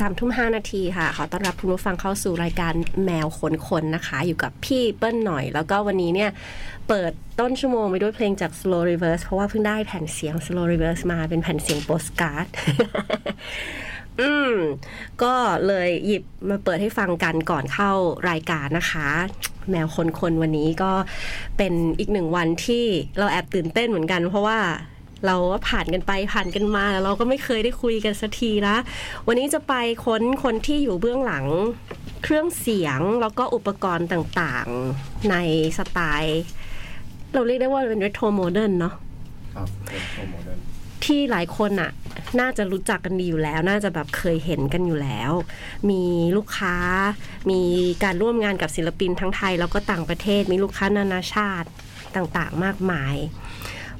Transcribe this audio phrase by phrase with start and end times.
[0.00, 2.72] สามทุ่มห้านาทีค่ะ ขอต้อนรับคุณผู้ฟังเข้าสู่รายการ
[3.04, 6.30] แมวขนคนนะคะ อยู่กับพี่เปิ้ลหน่อย แล้วก็วันนี้เนี่ย
[6.88, 12.46] เปิดต้นชั่วโมงไปด้วยเพลงจาก Slow Reverse เพราะว่าเพิ่งได้แผ่นเสียง Slow Reverse มาเป็นแผ่นเสียงโปสการ์ด
[14.20, 14.54] อืม
[15.22, 15.34] ก็
[15.66, 17.90] เลยหยิบมาเปิดให้ฟังกันก่อนเข้า
[18.30, 19.08] รายการนะคะ
[19.70, 20.92] แมวคนคนวันนี้ก็
[21.58, 22.84] เป็นอีกหนึ่งวันที่
[23.18, 24.58] เราแอบตื่นเต้นเหมือนกัน เพราะว่า
[25.26, 28.76] เราก็ผ่านกันไปผ่านกันมาแล้วเราก็ไม่เคยได้คุยกันสักทีนะ
[29.26, 29.74] วันนี้จะไป
[30.04, 31.46] ค้นคนที่อยู่เบื้องหลัง
[32.22, 35.36] เครื่องเสียงแล้วก็อุปกรณ์ต่างๆใน
[35.78, 36.40] สไตล์
[37.34, 38.94] เราเรียกได้ว่าเป็น retro modern เนาะ
[39.54, 40.58] ครับเป็น retro modern
[41.04, 41.90] ที่หลายคนอะ
[42.40, 45.32] น่าจะรู้จักกันดีอยู่แล้ว น่าจะแบบเคยเห็นกันอยู่แล้ว
[45.90, 46.02] มี
[46.36, 46.76] ลูกค้า
[47.50, 47.60] มี
[48.04, 51.68] การร่วมงานกับศิลปินทั้งไทย แล้วก็ต่างประเทศ มีลูกค้านานาชาติ
[52.16, 53.16] ต่างๆ มากมาย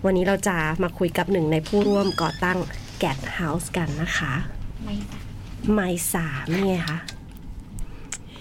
[0.04, 2.58] วันนี้เราจะมาคุยกับหนึ่งในผู้ร่วมก่อตั้ง
[3.02, 4.32] Get House กันนะคะ
[4.84, 5.20] ไม่ค่ะ
[5.72, 5.80] ไม
[6.14, 6.98] สามนี่ไงคะ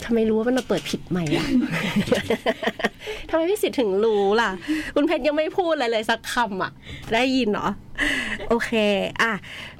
[0.04, 1.48] ทำไมรู้ว่ามันเราเปิดผิดใหม่ล่ะ
[3.30, 4.50] ทำไมพี่สิทธิ์ถึงรู้ล่ะ
[4.96, 6.72] คุณเพชรยังไม่พูดอะไรเลยสักคำอะ
[7.14, 7.68] ได้ยินเหรอ
[8.50, 8.72] โอเค
[9.22, 9.34] อะ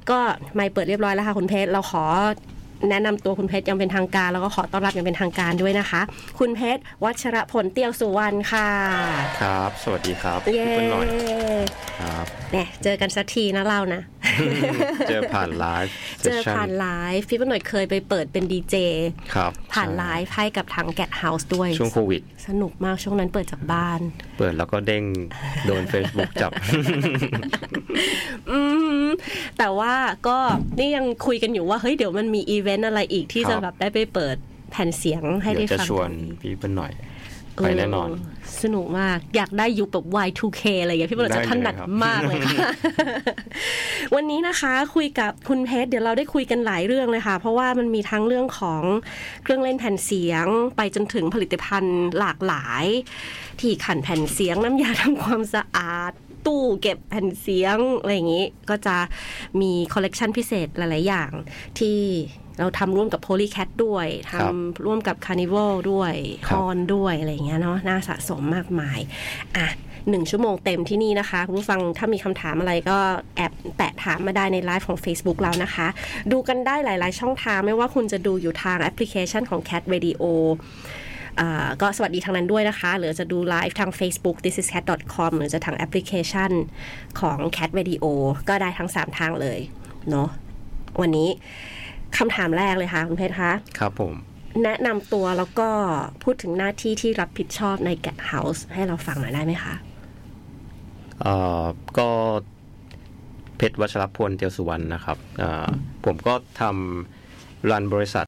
[0.10, 0.20] ก็
[0.56, 2.04] ไม่เปิดเรียบร้อยแล้วค่ะคุณเพชร เราขอ
[2.90, 6.02] แนะนำตัวคุณเพชรยังเป็นทางการ แล้วก็ขอต้อนรับอย่างเป็นทางการด้วยนะคะ
[6.40, 8.70] คุณเพชรวัชรพลเตียวสุวรรณค่ะ
[9.42, 11.08] ครับ สวัสดีครับเย้พี่เปิ้ลหน่อย
[12.02, 14.02] ครับเนี่ยเจอกันสักทีนะเรานะ
[15.10, 18.76] เจอผ่านไลฟ์เจอผ่านไลฟ์พี่เปิ้ลหน่อยเคยไปเปิดเป็นดีเจ
[19.36, 24.00] ครับผ่านใช่ไลฟ์ให้กับทางแก t เฮาส์ด้วย ช่วงโควิด สนุกมากช่วงนั้นเปิดจากบ้าน
[24.38, 25.04] เปิดแล้วก็เด้ง
[25.66, 26.52] โดน Facebook จับ
[28.52, 28.60] อื
[29.06, 29.08] ม
[29.60, 29.94] แต่ว่า
[30.28, 30.38] ก็
[30.80, 34.36] นี่ยังคุยกันอยู่ว่าเฮ้ยเดี๋ยวมันมีอีเวนต์อะไรอีกที่ครับจะแบบได้ไปเปิด
[34.72, 36.92] แผ่นเสียงให้เดี๋ได้ยวจะฟังชวนกันอีกพี่เปิ้ลหน่อย
[37.64, 38.10] ไปแน่นอน
[38.60, 42.58] เสนุกมากอยากได้ยุคแบบ Y2K อะไรอย่างเงี้ยพี่บอลจะถนัดได้เลยครับมากเลยค่ะ
[44.16, 48.84] วันนี้นะคะคุยกับคุณเพชรเดี๋ยวเราได้คุยกันหลายเรื่องเลยค่ะ เพราะว่ามันมีทั้งเรื่องของ
[49.44, 52.86] เครื่องเล่นแผ่นเสียง ไปจนถึงผลิตภัณฑ์หลากหลาย
[53.60, 56.14] ที่ขันแผ่นเสียงน้ำยาทำความสะอาด
[56.46, 58.98] ตู้เก็บแผ่นเสียงอะไรอย่างนี้ ก็จะ
[59.62, 61.32] มีคอลเลกชันพิเศษหลาย ๆ อย่าง
[61.80, 62.00] ที่
[62.60, 66.14] เราทำร่วมกับ Polycat ด้วยครับ ทำร่วมกับ Carnival ด้วย
[66.48, 69.00] ครับ HONNE ด้วยอะไรอย่างเงี้ยเนาะน่าสะสมมากมาย
[69.58, 69.68] อะ
[70.10, 72.98] หนึ่งชั่วโมงเต็มที่นี่นะคะ คุณผู้ฟังถ้ามีคำถามอะไรก็
[73.36, 75.88] แอบแปะถามมาได้ในไลฟ์ของ Facebook เรานะคะ
[76.32, 81.09] ดูกันได้หลาย ๆ ช่องทางไม่ว่าคุณจะดูอยู่ทางแอปพลิเคชันของ Cat Radio อ่า
[81.82, 86.52] ก็สวัสดีทางนั้นด้วยนะคะ หรือจะดูไลฟ์ทาง Facebook this is cat com หรือจะทางแอปพลิเคชัน
[87.20, 88.06] ของ Cat Radio
[88.50, 89.60] ก็ได้ทั้ง 3 ทางเลย
[90.10, 90.28] เนาะ
[91.02, 91.30] วันนี้
[92.18, 94.14] คำถามแรกเลยค่ะ คุณเพชรคะครับผม
[94.64, 95.70] แนะนำตัวแล้วก็
[96.24, 99.74] พูดถึงหน้าที่ที่รับผิดชอบใน Get House ให้เราฟังหน่อยได้ไหมคะ
[101.22, 101.64] เอ่อ
[101.98, 102.10] ก็
[103.58, 105.68] เพชรวัชรพลเตียวสุวรรณนะครับเอ่อ
[106.06, 108.26] ผมก็ทำรันบริษัท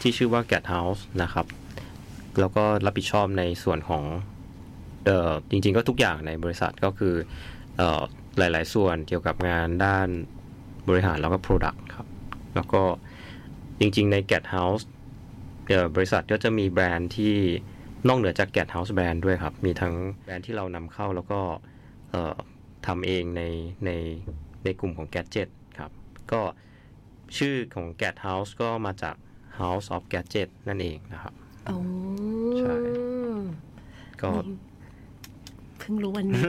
[0.00, 1.46] ที่ชื่อว่า Get House นะครับ
[2.40, 4.04] แล้วก็รับผิดชอบในส่วนของ
[5.06, 7.14] เอ่อจริง ๆ ก็ทุกอย่างในบริษัทก็คือ
[7.76, 8.00] เอ่อ
[8.38, 10.08] หลาย ๆ ส่วนเกี่ยวกับงานด้าน
[10.88, 12.06] บริหารแล้วก็ Product ครับ
[12.54, 12.82] แล้วก็
[13.80, 14.84] จริง ๆ ใน Get House
[15.68, 17.36] เอ่อบริษัทก็จะมีแบรนด์ที่
[18.08, 21.40] นอกเหนือจาก Get House แบรนด์ด้วยครับ มีทั้งแบรนด์ที่เรานำเข้าแล้วก็
[22.10, 22.36] เอ่อ
[22.86, 23.42] ทำเองใน
[23.86, 23.90] ใน
[24.64, 25.90] ในกลุ่มของ Gadget ครับ
[26.32, 26.40] ก็
[27.38, 29.16] ชื่อของ Get House ก็มาจาก
[29.60, 31.34] House of Gadget นั่นเองนะครับ
[31.68, 32.03] อ๋อใช่
[34.24, 34.30] ก็
[35.78, 36.42] เพิ่งรู้วันนี้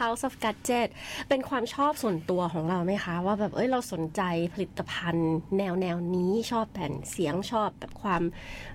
[0.00, 0.88] House of Gadget
[1.28, 4.22] เป็นความชอบส่วนตัวของเราไหมคะ ว่าแบบเอ้ยเราสนใจ
[4.54, 8.22] ผลิตภัณฑ์ แนวแนวนี้ชอบแผ่นเสียงชอบแบบความ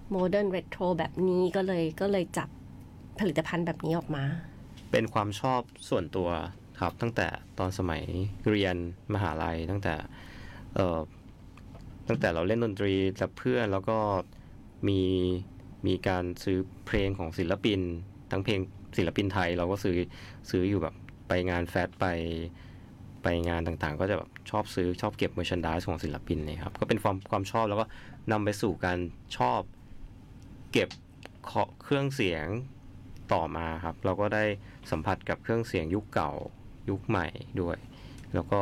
[0.10, 2.50] modern retro แบบนี้ก็เลยก็เลยจับ
[3.20, 4.24] ผลิตภัณฑ์แบบนี้ออกมา
[4.92, 6.30] เป็นความชอบส่วนตัว
[6.80, 7.28] ครับ ตั้งแต่
[7.60, 8.04] ตอนสมัย
[8.50, 8.76] เรียน
[9.14, 9.94] มหาลัยตั้งแต่
[10.76, 11.00] เอ่อ
[12.08, 13.98] ตั้งแต่เราเล่นดนตรีกับเพื่อนแล้วก็
[14.88, 15.02] มี
[15.88, 17.80] มีการซื้อเพลงของศิลปิน
[18.32, 18.60] ทั้งเพลง
[18.98, 19.96] ศิลปินไทยเราก็ซื้อ
[20.50, 20.96] ซื้ออยู่แบบ
[21.28, 22.06] ไปงานแฟชไป
[23.24, 27.86] ไปงานต่างๆ ก็จะแบบชอบซื้อชอบเก็บเมอร์ชันด s e ของศิลปินเลยครับก็เป็นความความชอบแล้วก็
[28.32, 29.00] นำไปสู่การ
[29.38, 29.60] ชอบ
[30.72, 30.90] เก็บ
[31.84, 32.46] เครื่องเสียง
[33.34, 34.44] ต่อมาครับ เราก็ได้
[34.92, 36.32] สัมผัสกับเครื่องเสียงยุคเก่า
[36.90, 37.28] ยุคใหม่
[37.62, 37.78] ด้วย
[38.34, 38.60] แล้วก็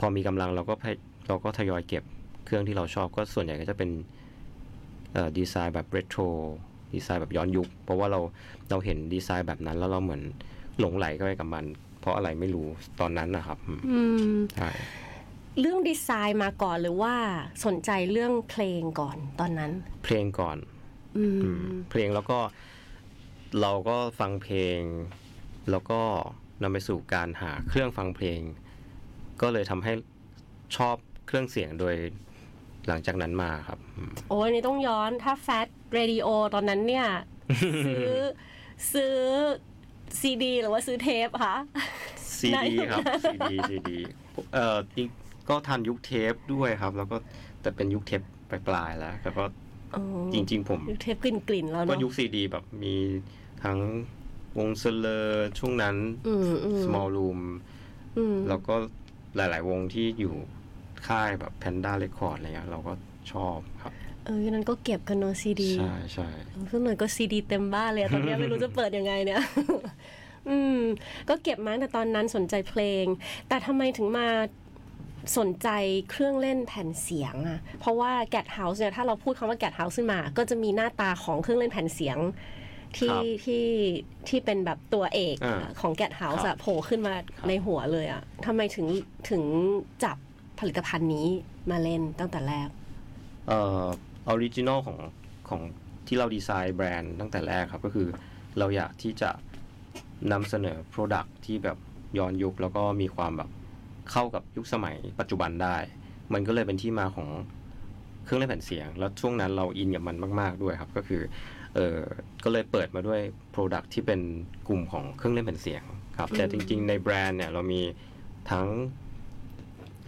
[0.00, 0.74] พอมีกำลังเราก็
[1.28, 2.04] เราก็ทยอยเก็บ
[2.44, 3.90] เครื่องที่เราชอบก็ส่วนใหญ่ก็จะเป็น
[5.38, 6.22] ดีไซน์แบบเรโทร
[6.94, 8.20] ดีไซน์แบบย้อนยุค เพราะว่าเรา
[8.70, 10.22] เราเห็นดีไซน์แบบนั้นแล้วเราเหมือน
[10.78, 11.64] หลงไหลเข้าไปกับมัน
[12.00, 12.68] เพราะอะไรไม่รู้
[13.00, 14.00] ตอนนั้นนะครับอืมอื
[14.34, 14.70] มใช่
[15.60, 17.14] เรื่องดีไซน์มาก่อนหรือว่า
[17.66, 19.72] สนใจเรื่องเพลงก่อนตอนนั้น
[20.04, 20.56] เพลงก่อน
[21.16, 22.38] อืมอืมเพลงแล้วก็
[23.60, 24.80] เราก็ฟังเพลง
[25.70, 26.00] แล้วก็
[26.62, 28.40] นำไปสู่การหาเครื่องฟังเพลง
[29.40, 29.92] ก็เลยทำให้
[30.76, 30.96] ชอบ
[31.26, 31.94] เครื่องเสียงโดย
[32.88, 37.06] หลังจากนั้นมาครับอืมโอ้ยอันนี้ต้องย้อนถ้าแฟ t เรดิโอตอนนั้นเนี่ย
[37.86, 38.12] ซื้อ
[38.92, 39.14] ซื้อ
[40.20, 41.56] ซีดีหรือว่าซื้อเทปคะ
[42.38, 43.98] ซีได้ดีครับซีดีซีดี
[44.54, 45.08] เอ่อจริง
[45.48, 47.16] ก็ทันยุคเทปด้วยครับ แล้วก็
[47.62, 48.22] แต่เป็นยุคเทป
[48.68, 49.44] ปลายๆแล้วแล้วก็
[49.94, 50.02] อ๋อ
[50.32, 52.94] จริง ๆ ผมเทปกลิ่นกลิ่นๆแล้วก็เนาะยุคซีดีแบบมี
[53.64, 53.78] ทั้ง
[54.58, 55.96] วงเซเลอร์ช่วงนั้น
[56.28, 57.40] อืมอืม small room
[58.16, 58.74] อืมแล้วก็
[59.36, 60.34] หลาย ๆ วงที่อยู่
[61.06, 62.92] ค่ายแบบ Panda Record อะไรเงี้ยเราก็
[63.32, 63.92] ชอบครับ
[64.24, 66.28] เออนั้นก็เก็บกันเนาะซีดีใช่ใช่
[66.68, 69.42] เพิ่งหน่อยก็ซีดีเต็มบ้านเลยอะตอนเนี้ยไม่รู้จะเปิดยังไงเนี่ย
[70.48, 70.80] อืม
[71.28, 73.04] ก็เก็บมาตั้งแต่ตอนนั้นสนใจเพลง
[73.48, 74.28] แต่ทำไมถึงมา
[75.38, 75.68] สนใจ
[76.10, 82.18] เครื่องเล่นแผ่นเสียงอะเพราะว่า Get House เนี่ยถ้าเราพูดคำว่า Gadhouse ขึ้นมา ก็จะมีหน้าตาของเครื่องเล่นแผ่นเสียง
[82.98, 83.66] ที่ที่
[84.28, 88.86] ที่เป็นแบบตัวเอกอ่าของ Get House อะโผล่ขึ้นมาครับในหัวเลยอะทำไมถึง
[89.30, 89.42] ถึง
[90.04, 90.16] จับ
[90.58, 91.26] ผลิตภัณฑ์นี้
[91.70, 92.68] มาเล่นตั้งแต่แรก
[93.48, 93.84] เอ่อ
[94.28, 94.98] original ของ
[95.48, 95.60] ของ
[96.06, 98.08] ที่เราดีไซน์แบรนด์ตั้งแต่แรกครับก็คือ
[98.58, 99.30] เราอยากที่จะ
[100.32, 101.78] นำเสนอ Product ที่แบบ
[102.18, 103.50] ย้อนยุคแล้วก็มีความแบบ
[104.10, 105.76] เข้ากับยุคสมัยปัจจุบันได้
[106.32, 107.28] มันก็เลยเป็นที่มาของ
[108.24, 111.22] เครื่องเล่นแผ่นเสียง แล้วช่วงนั้นเราอินกับมันมาก ๆด้วยครับ ก็คือ
[111.74, 111.98] เออ
[112.44, 113.20] ก็เลยเปิดมาด้วย
[113.54, 114.20] Product ที่เป็น
[114.68, 115.82] กลุ่มของเครื่องเล่นแผ่นเสียง
[116.18, 117.82] ครับ แต่จริง ๆ ในแบรนด์เนี่ยเรามี
[118.50, 118.66] ทั้ง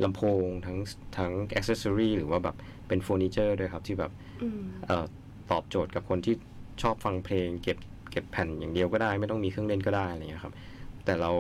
[0.04, 0.78] ลำโพงทั้ง
[1.18, 2.56] ทั้งอ c เซสซอรีหรือว่าแบบ
[2.88, 4.12] เป็นเฟอร์นิเจอร์ด้วยครับที่แบบ
[4.42, 5.04] อืมเอ่อ
[5.50, 6.34] ตอบโจทย์กับคนที่
[6.82, 7.78] ชอบฟังเพลง เก็บ
[8.10, 10.54] เก็บแผ่นอย่างเดียวก็ได้ ไม่ต้องมีเครื่องเล่นก็ได้อะไรเงี้ยครับ
[11.04, 11.30] แต่เรา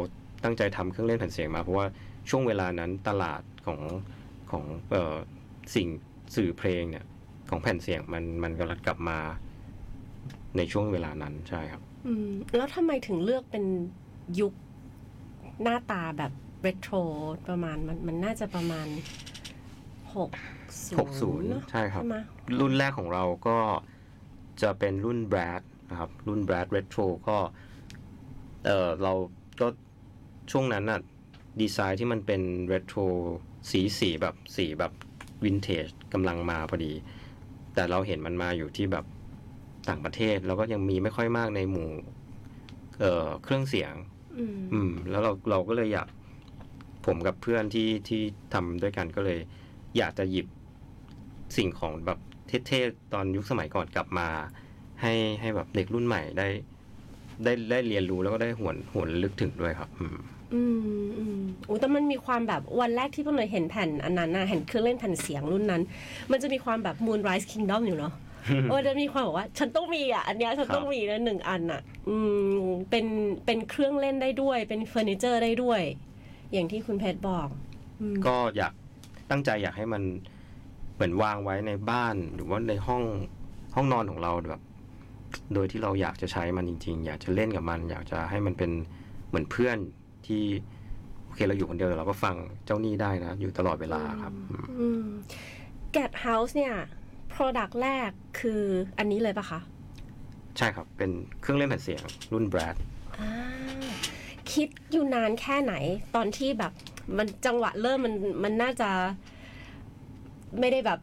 [0.44, 1.86] ตั้งใจทำเครื่องเล่นแผ่นเสียงมาเพราะว่า
[2.30, 3.80] ช่วงเวลานั้นตลาดของ
[4.50, 5.16] ของเอ่อ
[5.74, 5.88] สิ่ง
[6.36, 7.04] สื่อเพลงเนี่ย
[7.50, 9.18] ของแผ่นเสียงมันมันกำลังกลับมา
[10.56, 13.64] ในช่วงเวลานั้นใช่ครับ อืมแล้วทำไมถึงเลือกเป็น
[14.40, 14.52] ยุค
[15.62, 16.96] หน้าตาแบบ เรโทร
[17.48, 18.86] ประมาณมันมันน่าจะประมาณ
[20.16, 20.30] หก
[20.88, 20.96] ศู
[21.42, 22.16] นย์60ใช่ครับใช่ไหม
[22.60, 23.58] รุ่นแรกของเราก็
[24.62, 27.38] จะเป็นรุ่น Brad นะครับ รุ่น Brad Retro ก็
[28.66, 29.12] เออเรา
[29.60, 29.66] ก็
[30.50, 31.00] ช่วงนั้นน่ะ
[31.60, 32.42] ดีไซน์ที่มันเป็น
[32.72, 33.06] Retro
[33.70, 34.92] สีสีแบบสีแบบ
[35.44, 36.92] วินเทจกำลังมาพอดี
[37.74, 39.04] แต่เราเห็นมันมาอยู่ที่แบบ
[39.88, 41.90] ต่างประเทศ แล้วก็ยังมีไม่ค่อยมากในหมู่
[43.00, 43.94] เอ่อเครื่องเสียง
[44.38, 46.08] อืมอืมแล้วเราเราก็เลยอยาก
[47.10, 48.22] ผมกับเพื่อนที่ที่
[48.54, 49.38] ทำด้วยกันก็เลย
[49.96, 50.46] อยากจะหยิบ
[51.56, 52.18] สิ่งของแบบ
[52.66, 54.28] เท่ๆตอนยุคสมัยก่อนกลับมา
[55.02, 56.48] ให้ให้แบบเด็กรุ่นใหม่ได้
[57.44, 60.16] ได้ได้เรียนรู้แล้วก็ได้หวนหวนระลึกถึงด้วยครับ อืม
[60.54, 60.62] อื
[61.04, 65.82] มอืมโอ้แต่มันมีความแบบวันแรกที่เพิ่งเลยเห็นแผ่นอันนั้นนะเห็นเครื่องเล่นแผ่นเสียงรุ่นนั้น
[66.30, 68.12] มันจะมีความแบบ Moonrise Kingdom อยู่เนาะ
[68.68, 72.16] โอ้จะมีความแบบว่า ฉันต้องมีอะ อันเนี้ยฉันต้องมีนะหนึ่งอันอะ อื
[72.52, 73.06] มเป็น
[73.46, 75.82] เป็นเครื่องเล่นได้ด้วย เป็นเฟอร์นิเจอร์ได้ด้วย
[76.52, 77.48] อย่างที่คุณเพชรบอก
[78.00, 78.72] อืมก็อยาก
[79.30, 80.02] ตั้งใจอยากให้มัน
[80.94, 83.02] เหมือนวางไว้ในบ้านหรือว่าในห้อง
[83.74, 84.62] ห้องนอนของเราแบบ
[85.54, 88.70] โดยที่เราอยากจะใช้มันจริง ๆ อยากจะเล่นกับมัน อยากจะให้มันเป็น
[89.28, 89.76] เหมือนเพื่อน
[90.26, 90.44] ที่
[91.24, 95.04] โอเคเราอยู่คนเดียวแต่เราก็ฟังเจ้าหนี้ได้นะ อยู่ตลอดเวลาครับอืมอืม
[95.96, 96.74] Get House เนี่ย
[97.34, 98.10] Product แรก
[98.40, 98.62] คือ
[98.98, 99.60] อันนี้เลยปะคะ
[100.58, 101.10] ใช่ครับ เป็น
[101.40, 102.74] เครื่องเล่นแผ่นเสียงรุ่น Brad
[103.18, 103.30] อ่า
[104.54, 105.74] คิดอยู่นานแค่ไหน
[106.14, 106.72] ตอนที่แบบ
[107.16, 108.14] มันจังหวะเริ่มมัน
[108.44, 108.90] มันน่าจะ
[110.58, 111.00] ไม่ได้แบบ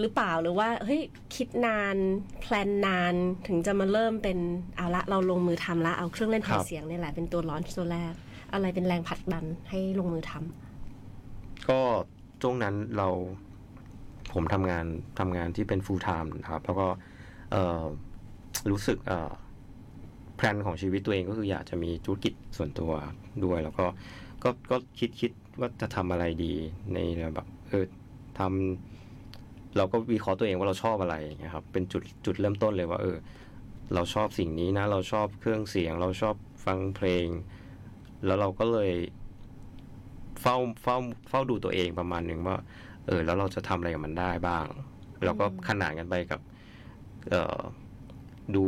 [0.00, 1.00] หรือเปล่าหรือว่าเฮ้ย
[1.36, 1.96] คิดนาน
[2.40, 3.14] แพลนนาน
[3.46, 4.38] ถึงจะมาเริ่มเป็น
[4.76, 8.12] เอาละเราลงมือทำละเอาเครื่องเล่นแผ่นครับเสียงนี่แหละเป็นตัวลอนช์ตัวแรก
[8.52, 11.80] อะไรเป็นแรงผลักดันให้ลงมือทำก็
[12.42, 13.08] ช่วงนั้นเรา
[14.32, 14.84] ผมทำงาน
[15.18, 16.86] ทำงานที่เป็น full time นะครับ แล้วก็
[17.50, 17.82] เอ่อ
[18.70, 19.30] รู้สึกเอ่อ
[20.36, 22.92] แพลนของชีวิตตัวเองก็คืออยากจะมีธุรกิจส่วนตัว
[23.44, 23.86] ด้วย แล้วก็
[24.42, 26.54] ก็ก็คิดคิดว่าจะทำอะไรดี
[26.92, 26.98] ใน
[27.34, 27.84] แบบเออ
[28.38, 33.16] ทำเราก็วิเคราะห์ตัวเองว่าเราชอบอะไรอย่างเงี้ยครับ เป็นจุดจุดเริ่มต้นเลยว่า เออ
[33.94, 36.34] เราชอบสิ่งนี้นะ เราชอบเครื่องเสียง เราชอบ
[36.64, 37.26] ฟังเพลง
[38.26, 38.92] แล้วเราก็เลย
[40.40, 40.96] เฝ้าเฝ้า
[41.28, 42.56] เฝ้าดูตัวเองประมาณหนึ่งว่า
[43.06, 44.66] เออ แล้วเราจะทำอะไรกับมันได้บ้าง
[45.24, 46.40] แล้วก็ขนานกันไปกับ
[47.30, 47.58] เอ่อ
[48.56, 48.64] ดู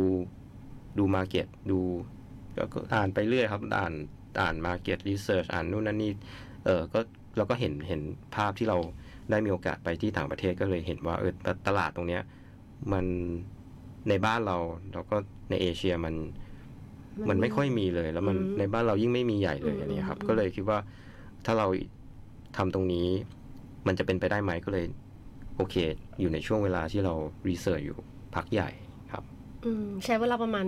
[0.97, 1.79] ดู market ดู
[2.55, 3.93] แล้วก็อ่านไปเรื่อยครับ อ่าน
[4.41, 6.11] อ่าน market research อ่านนู่นนั่นนี่
[6.65, 6.99] เออก็
[7.37, 8.01] เราก็เห็นเห็น
[8.35, 8.77] ภาพที่เรา
[9.29, 12.21] ได้มีโอกาสไปที่ต่างประเทศก็เลยเห็นว่าเออตตลาดตรงเนี้ย
[12.91, 13.05] มัน
[14.09, 14.57] ในบ้านเรา
[14.93, 15.15] แล้วก็
[15.49, 16.15] ในเอเชียมัน
[17.29, 20.79] มันไม่ค่อยมีเลย แล้วมันอืมในบ้านเรายิ่งไม่มีใหญ่เลยอืมอันนี้ครับอืมก็เลยคิดว่า
[21.45, 21.67] ถ้าเรา
[22.57, 23.07] ทำตรงนี้
[23.87, 24.85] มันจะเป็นไปได้ไหมก็เลย
[25.57, 25.75] โอเค
[26.19, 27.13] อยู่ในช่วงเวลาที่เรา
[27.49, 27.97] รีเสิร์ชอยู่
[28.35, 28.84] พักใหญ่ครับอืม
[30.05, 30.65] ใช้เวลาประมาณ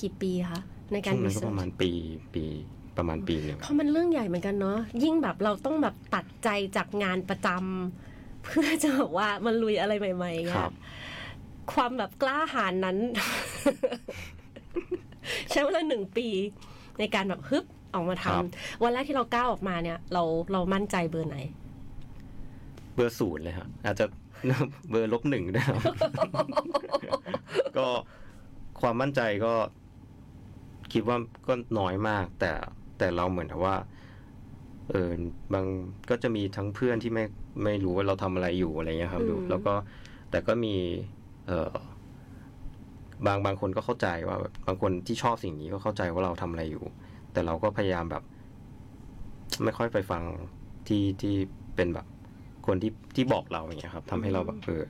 [0.00, 0.60] กี่ปีคะ
[0.92, 1.90] ในการช่วงรีนั้นก็เสิปร์ระมาชณปี
[2.34, 2.44] ปี
[2.96, 10.72] ประมาณปีหนึ่งเพราะมันเรื่องใหญ่เหมือนกันเนาะยิ่งแบบเราต้องแบบตัดใจจากงานประจำเพื่อจะบอกว่ามันลุยอะไรใหม่ๆคเงี้รัยบ
[11.72, 12.96] ความแบบกล้าหาญนั้น
[15.50, 16.28] ใช้เวลาหนึ่งปี
[16.98, 20.22] ในการแบบฮึบออกมาครับทำวันแรกที่เราก้าวออกมาเนี่ย เรา
[20.52, 21.36] เรามั่นใจเบอร์ไหน
[22.94, 24.04] เบอร์ศูนย์เลยครับอาจจะ
[24.90, 25.82] เบอร์ลบหนึ่งด้วยครับ
[27.78, 27.86] ก็
[28.80, 29.54] ความมั่นใจก็
[30.92, 31.16] คิดว่า
[31.46, 32.52] ก็น้อยมาก แต่
[32.98, 33.76] แต่เราเหมือนกับว่า
[34.90, 35.10] เออ
[35.52, 35.66] บาง
[36.10, 37.24] ก็จะมีทั้งเพื่อนที่ไม่
[37.64, 39.74] ไม่รู้ว่าเราทำอะไรอยู่อะไรเงี้ยครับอืมดูแล้วก็
[40.30, 40.74] แต่ก็มี
[41.46, 41.74] เออ
[43.26, 46.84] บางบางคนก็เข้าใจว่าแบบบางคนที่ชอบสิ่งนี้ก็เข้าใจว่าเราทำอะไรอยู่
[47.32, 48.22] แต่เราก็พยายามแบบ
[49.64, 50.22] ไม่ค่อยไปฟัง
[50.88, 51.34] ที่ที่
[51.76, 52.06] เป็นแบบ
[52.66, 54.82] คนที่ที่บอกเราอย่างเงี้ยครับทำให้เราแบบเออ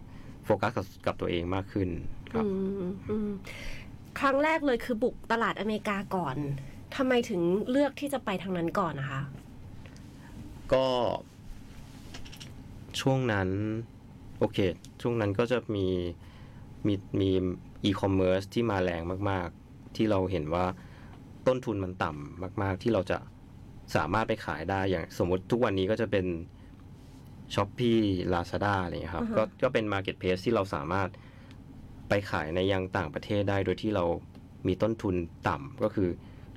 [0.45, 1.89] โฟกัสกับกับตัวเองมากขึ้น
[2.37, 2.51] ครับอื
[2.89, 3.31] มอืม
[4.19, 6.37] ครั้งแรกเลยคือบุกตลาดอเมริกาก่อน
[6.97, 7.41] ทำไมถึง
[7.71, 9.21] เลือกที่จะไปทางนั้นก่อนนะคะ
[10.73, 10.87] ก็
[13.01, 13.49] ช่วงนั้น
[14.39, 14.59] โอเค
[15.03, 15.87] ช่วงนั้นก็จะมี
[16.87, 17.31] มีมี
[17.85, 20.67] อีคอมเมิร์ซที่มาแรงมาก ๆ ที่เราเห็นว่า
[21.47, 23.19] ต้นทุนมันต่ำมาก ๆ ที่เราจะ
[23.97, 26.27] สามารถไปขายได้อย่างสมมติทุกวันนี้ก็จะเป็น
[27.55, 31.09] Shopee Lazada อะไรอย่างเงี้ยครับอือฮะก็ก็เป็นมาร์เก็ตเพ e ที่เราสามารถ
[32.09, 34.05] ไปขายในยังต่างประเทศได้โดยที่เรา
[34.67, 35.15] มีต้นทุน
[35.49, 36.09] ต่ำก็คือ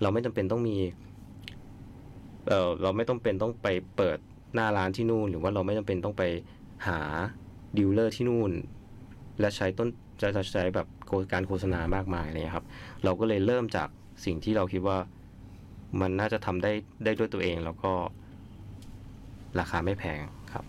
[0.01, 0.77] เราไม่จำเป็นต้องมี
[2.47, 4.17] เออเราไม่ต้องเป็นต้องไปเปิด
[4.55, 6.23] หน้าร้านที่นู่น หรือว่าเราไม่จำเป็นต้องไป
[6.87, 6.99] หา
[7.77, 8.51] ดีลเลอร์ที่นู่น
[9.39, 9.87] และใช้ต้น
[10.21, 10.87] จะจะใช้แบบ
[11.33, 12.65] การโฆษณามากมายอะไรเลยครับ
[13.03, 13.87] เราก็เลยเริ่มจาก
[14.25, 14.97] สิ่งที่เราคิดว่า
[16.01, 16.71] มันน่าจะทำได้
[17.03, 17.91] ได้ด้วยตัวเองแล้วก็
[19.59, 20.19] ราคาไม่แพง
[20.53, 20.65] ครับ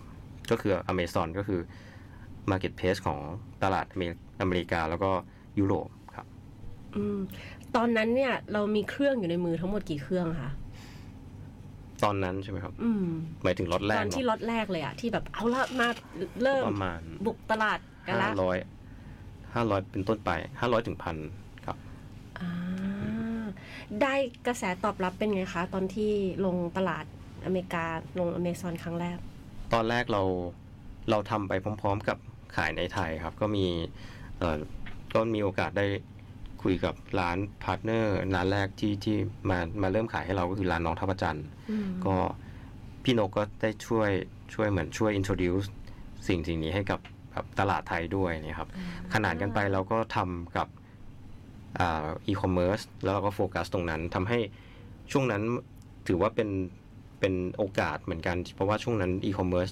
[0.51, 1.61] ก็คือ Amazon ก็คือ
[2.51, 3.19] Marketplace ของ
[3.63, 5.11] ตลาดอเมริ อเมริกาแล้วก็
[5.59, 6.27] ยุโรปครับ
[6.95, 7.19] อืม
[7.75, 10.51] ตอนนั้นเนี่ยเรามีเครื่องอยู่ในมือทั้งหมดกี่เครื่องคะ
[12.03, 13.05] ตอนนั้นใช่ไหมครับ อืม
[13.43, 15.87] หมายถึงล็อตแรตกอนเนที่อะล็อตแรกเลยอะที่แบบเอาละมา
[16.43, 18.57] เริ่มประมาณบุกตลาดกันห้าละร้อย
[19.53, 20.29] ห้าร้อยเป็นต้นไป
[20.59, 21.17] ห้าร้อยถึงพัน
[21.65, 21.77] ครับ
[22.39, 23.45] อ่า
[24.01, 24.13] ได้
[24.47, 26.11] กระแสตอบรับเป็นไงคะ ตอนที่
[26.45, 27.05] ลงตลาด
[27.45, 27.85] อเมริกา
[28.19, 29.17] ลงอเมซอนครั้งแรก
[29.73, 30.21] ตอนแรกเรา
[31.09, 32.17] เราทำไปพร้อม ๆ กับ
[32.55, 34.20] ขายในไทยครับ ก็มีเอ่อ
[35.13, 35.85] ก็มีโอกาสได้
[36.63, 39.17] คุยกับร้านพาร์ทเนอร์ร้านแรกที่ที่
[39.49, 42.15] มามาเริ่มขายให้เราก็คือร้านน้องท่าพระจันทร์อืมก็
[43.03, 44.09] พี่นกก็ได้ช่วย
[44.53, 45.67] ช่วยเหมือนช่วย introduce
[46.27, 46.99] สิ่งสิ่งนี้ให้กับ
[47.31, 48.69] แบบตลาดไทยด้วยเนี่ยครับ
[49.13, 50.67] ขนานกันไปเราก็ทำกับ
[51.83, 54.39] อีคอมเมิร์ซแล้วเราก็โฟกัสตรงนั้นทำให้
[55.11, 55.41] ช่วงนั้น
[56.07, 56.49] ถือว่าเป็น
[57.19, 59.69] เป็นโอกาสเหมือนกัน เพราะว่าช่วงนั้นอีคอมเมิร์ซ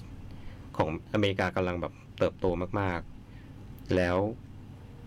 [0.76, 2.46] ของอเมริกากำลังแบบเติบโต
[2.80, 4.16] มากๆ แล้ว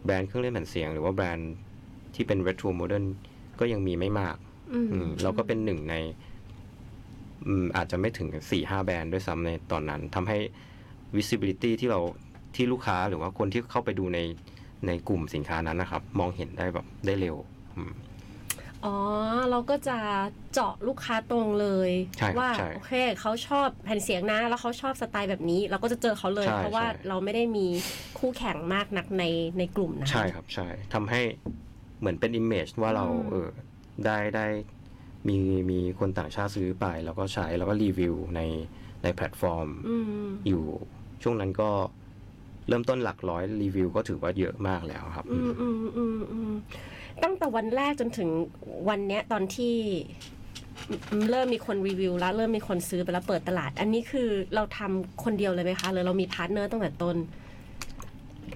[0.06, 1.54] แบรนด์เครื่องเล่นแผ่นเสียง หรือว่าแบรนด์
[2.16, 3.06] ที่เป็น retro modern
[3.60, 4.36] ก็ยังมีไม่มาก
[4.74, 5.96] อืมอืมเราก็เป็นหนึ่งใน
[7.48, 10.38] อืมอาจจะไม่ถึงสี่ห้าแบรนด์ด้วยซ้ำในตอนนั้นทำให้
[11.18, 12.00] visibility ที่เรา
[12.56, 14.20] ที่ลูกค้าหรือว่าคนที่เข้าไปดูใน
[14.88, 17.36] ในกลุ่มสินค้านั้นนะครับ มองเห็นได้แบบได้เร็ว
[17.76, 17.94] อืม
[18.86, 18.96] อ๋อ
[19.50, 19.98] เราก็จะ
[20.54, 27.68] เจาะลูกค้าตรงเลยใช่ครับว่าใช่โอเคเขาชอบแผ่นเสียงนะ แล้วเขาชอบสไตล์แบบนี้ เราก็จะเจอเขาเลยใช่เพราะว่าใช่เราไม่ได้มี
[28.20, 29.24] คู่แข่งมากนักใน
[29.58, 31.22] ในกลุ่มนะใช่ครับใช่ทำให้
[32.00, 33.50] เหมือนเป็น image ว่าเราอืมเออ
[34.06, 34.48] ได้ได้
[35.28, 35.38] มี
[35.72, 38.42] มีคนต่างชาติซื้อไป แล้วก็ใช้แล้วก็รีวิวใน
[39.04, 40.64] ในแพลตฟอร์มอืมอยู่
[41.24, 41.70] ช่วงนั้นก็
[42.68, 46.54] เริ่มต้นหลักร้อยรีวิวก็ถือว่าเยอะมากแล้วครับ อืมอืมอืมอืม
[47.24, 48.30] ตั้งแต่วันแรกจนถึง
[48.90, 49.76] วันเนี้ยตอนที่
[51.30, 57.16] เริ่มมีคนรีวิวแล้วเริ่มมีคนซื้อไปแล้วเปิดตลาด อันนี้คือเราทำคนเดียวเลยไหมคะหรือเรามีพาร์ทเนอร์ตั้งแต่ต้น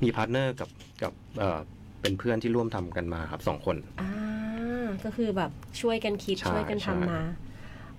[0.04, 0.70] มีพาร์ทเนอร์กับ
[1.04, 1.60] กับเอ่อ
[2.02, 7.22] เป็นเพื่อนที่ร่วมทำกันมาครับสองคนอ่าก็คือแบบช่วยกันคิดใช่ช่วยกันใช่ทำมา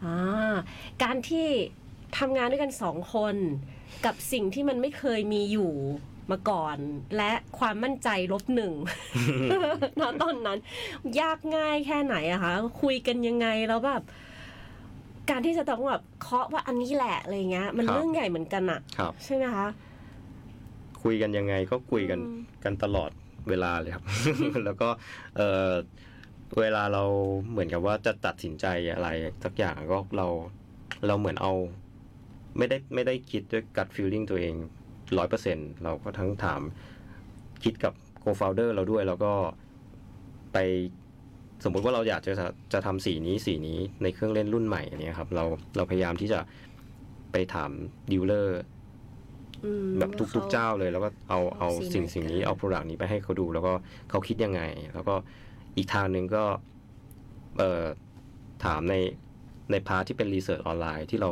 [0.04, 0.54] อ่า
[1.02, 1.46] การที่
[2.18, 3.34] ทำงานด้วยกันสองคน
[4.06, 5.72] กับสิ่งที่มันไม่เคยมีอยู่
[6.30, 6.76] มาก่อน
[7.16, 8.72] และความมั่นใจลบหนึ่ง
[10.00, 10.58] ณตอนนั้น
[11.20, 14.02] ยากง่ายแค่ไหนอะคะคุยกันยังไงแล้วแบบ
[15.30, 19.66] การที่จะต้องแบบเคาะว่าอันนี้แหละอะไรเงี้ย มันครับเรื่องใหญ่เหมือนกันอะครับใช่ไหมคะ
[21.02, 23.10] คุยกันยังไงก็คุยกันอืมกันตลอด
[23.48, 24.04] เวลาเลยครับ
[24.64, 24.88] แล้วก็
[25.36, 25.72] เออ
[26.60, 27.04] เวลาเรา
[27.50, 29.08] เหมือนกับว่าจะตัดสินใจอะไร
[29.44, 30.26] สักอย่างก็เรา
[31.06, 31.52] เราเหมือนเอา
[32.58, 34.54] ไม่ได้ไม่ได้คิดด้วย gut feeling ตัวเอง
[35.18, 36.60] ร้อยเปอร์เซ็นเราก็ทั้งถาม
[37.64, 39.32] คิดกับโ o ฟ o u เดอร์เราด้วย แล้วก็
[40.52, 40.58] ไป
[41.64, 42.32] สมมุติว่าเราอยากจะ
[42.72, 45.44] จะทำสีนี้สีนี้ในเครื่องเล่นรุ่นใหม่อันเนี้ยครับเรา
[45.76, 46.40] เราพยายามที่จะ
[47.32, 47.70] ไปถาม
[48.12, 48.60] ดีลเลอร์
[49.64, 53.72] อืมแบบทุกๆเจ้าเลยแล้วก็เอาเอาเอาสิ่สิ่งงไหนสิ่งนี้กันเอา product นี้ไปให้เขาดู แล้วก็
[54.10, 54.60] เขาคิดยังไง
[54.94, 55.14] แล้วก็
[55.76, 56.44] อีกทางหนึ่งก็
[57.58, 57.84] เอ่อ
[58.64, 58.94] ถามใน
[59.70, 61.30] ใน part ที่เป็น research ออนไลน์ที่เรา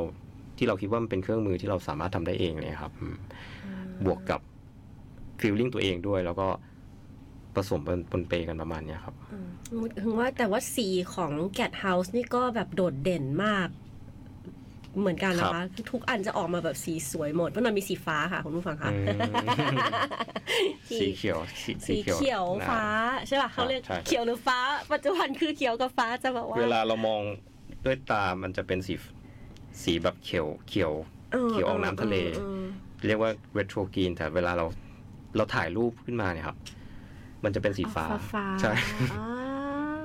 [0.58, 3.16] ที่เราคิดว่ามันเป็นเครื่องมือที่เราสามารถทำได้เองเลยครับอืม
[4.04, 4.40] บวกกับ
[5.40, 6.48] feeling ตัวเองด้วย แล้วก็
[7.54, 9.48] ผสมปนปนเปกันประมาณเนี้ยครับอืม
[10.02, 13.68] ถึงว่าแต่ว่าสีของแก t เฮาส์นี่ก็แบบโดดเด่นมาก
[15.00, 18.96] เหมือนกันนะคะครับคือทุกอันจะออกมาแบบสีสวยหมดเพราะมันมีสีฟ้าค่ะคุณผู้ฟังคะอื
[19.74, 19.76] ม
[20.98, 22.84] สีเขียวสีสีเขียวฟ้า
[23.26, 24.58] ใช่ป่ะเขาเรียกใช่เขียวหรือฟ้า
[24.92, 27.22] ปัจจุบันคือเขียวกับฟ้าจะแบบว่า เวลาเรามอง
[27.84, 28.94] ด้วยตามันจะเป็นสี
[29.82, 30.92] สีแบบเขียวเขียว
[31.50, 32.16] เขียวออกน้ำทะเล
[33.06, 34.66] ออออเรียกว่า retro green แต่เวลาเรา
[35.36, 36.56] เราถ่ายรูปขึ้นมาเนี่ยครับ
[37.44, 38.72] มันจะเป็นสีฟ้าออกฟ้าๆใช่
[39.12, 39.24] อ่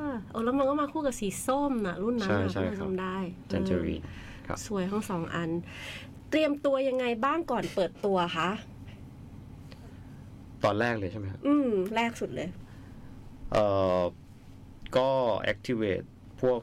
[0.07, 3.17] าโอ้แล้วมันก็มาคู่กับสีส้มน่ะรุ่นนั้นใช่น่ะใช่คุณครับจำได้
[3.51, 4.01] จันเจอรีน
[4.47, 5.49] ครับสวยทั้งสองอัน
[6.29, 8.49] เตรียมตัวยังไงบ้างก่อนเปิดตัวคะ
[10.63, 12.49] ตอนแรกเลยใช่ไหมครับอืม แรกสุดเลย
[13.51, 13.65] เอ่
[13.99, 14.01] อ
[14.97, 15.07] ก็
[15.53, 16.05] activate
[16.41, 16.59] พวก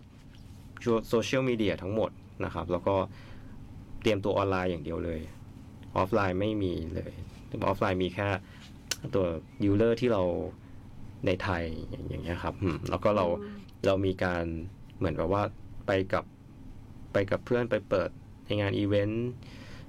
[1.08, 2.10] โซเชียลมีเดียทั้งหมด
[2.44, 2.94] นะครับ แล้วก็
[4.02, 5.20] เตรียมตัวออนไลน์อย่างเดียวเลย
[5.98, 7.12] ออฟไลน์ไม่มีเลย
[7.66, 8.28] ออฟไลน์มีแค่
[9.14, 9.26] ตัว
[9.64, 10.22] ดีลเลอร์ที่เรา
[11.26, 11.64] ในไทย
[12.08, 14.44] อย่างเงี้ยครับอืมแล้วก็เราอืมเรามีการ
[14.98, 15.42] เหมือนแบบว่า
[15.86, 16.24] ไปกับ
[17.12, 18.10] ไปกับเพื่อนไปเปิด
[18.46, 19.28] ในงานอีเวนต์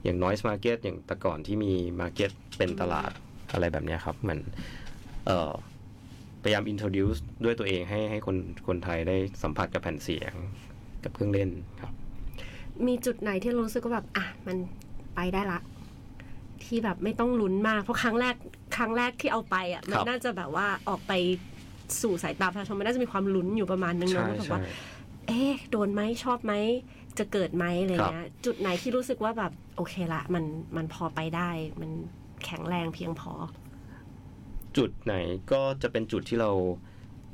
[0.04, 3.12] อย่าง Noise Market อย่างแต่ก่อนที่มี Market เป็นตลาด
[3.54, 4.42] อะไรแบบเนี้ยครับเหมือน
[5.26, 5.52] เอ่อ
[6.44, 8.38] พยายาม introduce ด้วยตัวเองให้ให้คน
[8.68, 10.34] คนไทยได้สัมผัสกับแผ่นเสียง
[11.04, 11.50] กับเครื่องเล่น
[11.82, 11.92] ครับ
[12.88, 14.58] มีจุดไหนที่รู้สึกว่าแบบ อะ มัน
[15.16, 15.60] ไปได้ละ
[16.66, 18.36] ที่แบบไม่ต้องลุ้นมาก เพราะครั้งแรก
[18.76, 21.14] ครั้งแรกที่เอาไปอะมันครับน่าจะแบบว่าออกไป
[22.02, 24.62] สู่สายตาประชาชนมันน่าจะมีความลุ้นอยู่ประมาณนึงใช่เนาะแบบใช่ว่า
[25.28, 26.54] เอ๊ะโดนไหมชอบไหม
[27.20, 30.44] จะเกิดไหมอะไรเงี้ยจุดไหนที่รู้สึกว่าแบบโอเคละมัน
[30.76, 31.50] มันพอไปได้
[31.82, 31.92] มัน
[32.46, 33.34] แข็งแรงเพียงพอ
[34.78, 35.14] จุดไหน
[35.52, 36.52] ก็จะเป็นจุดที่เรา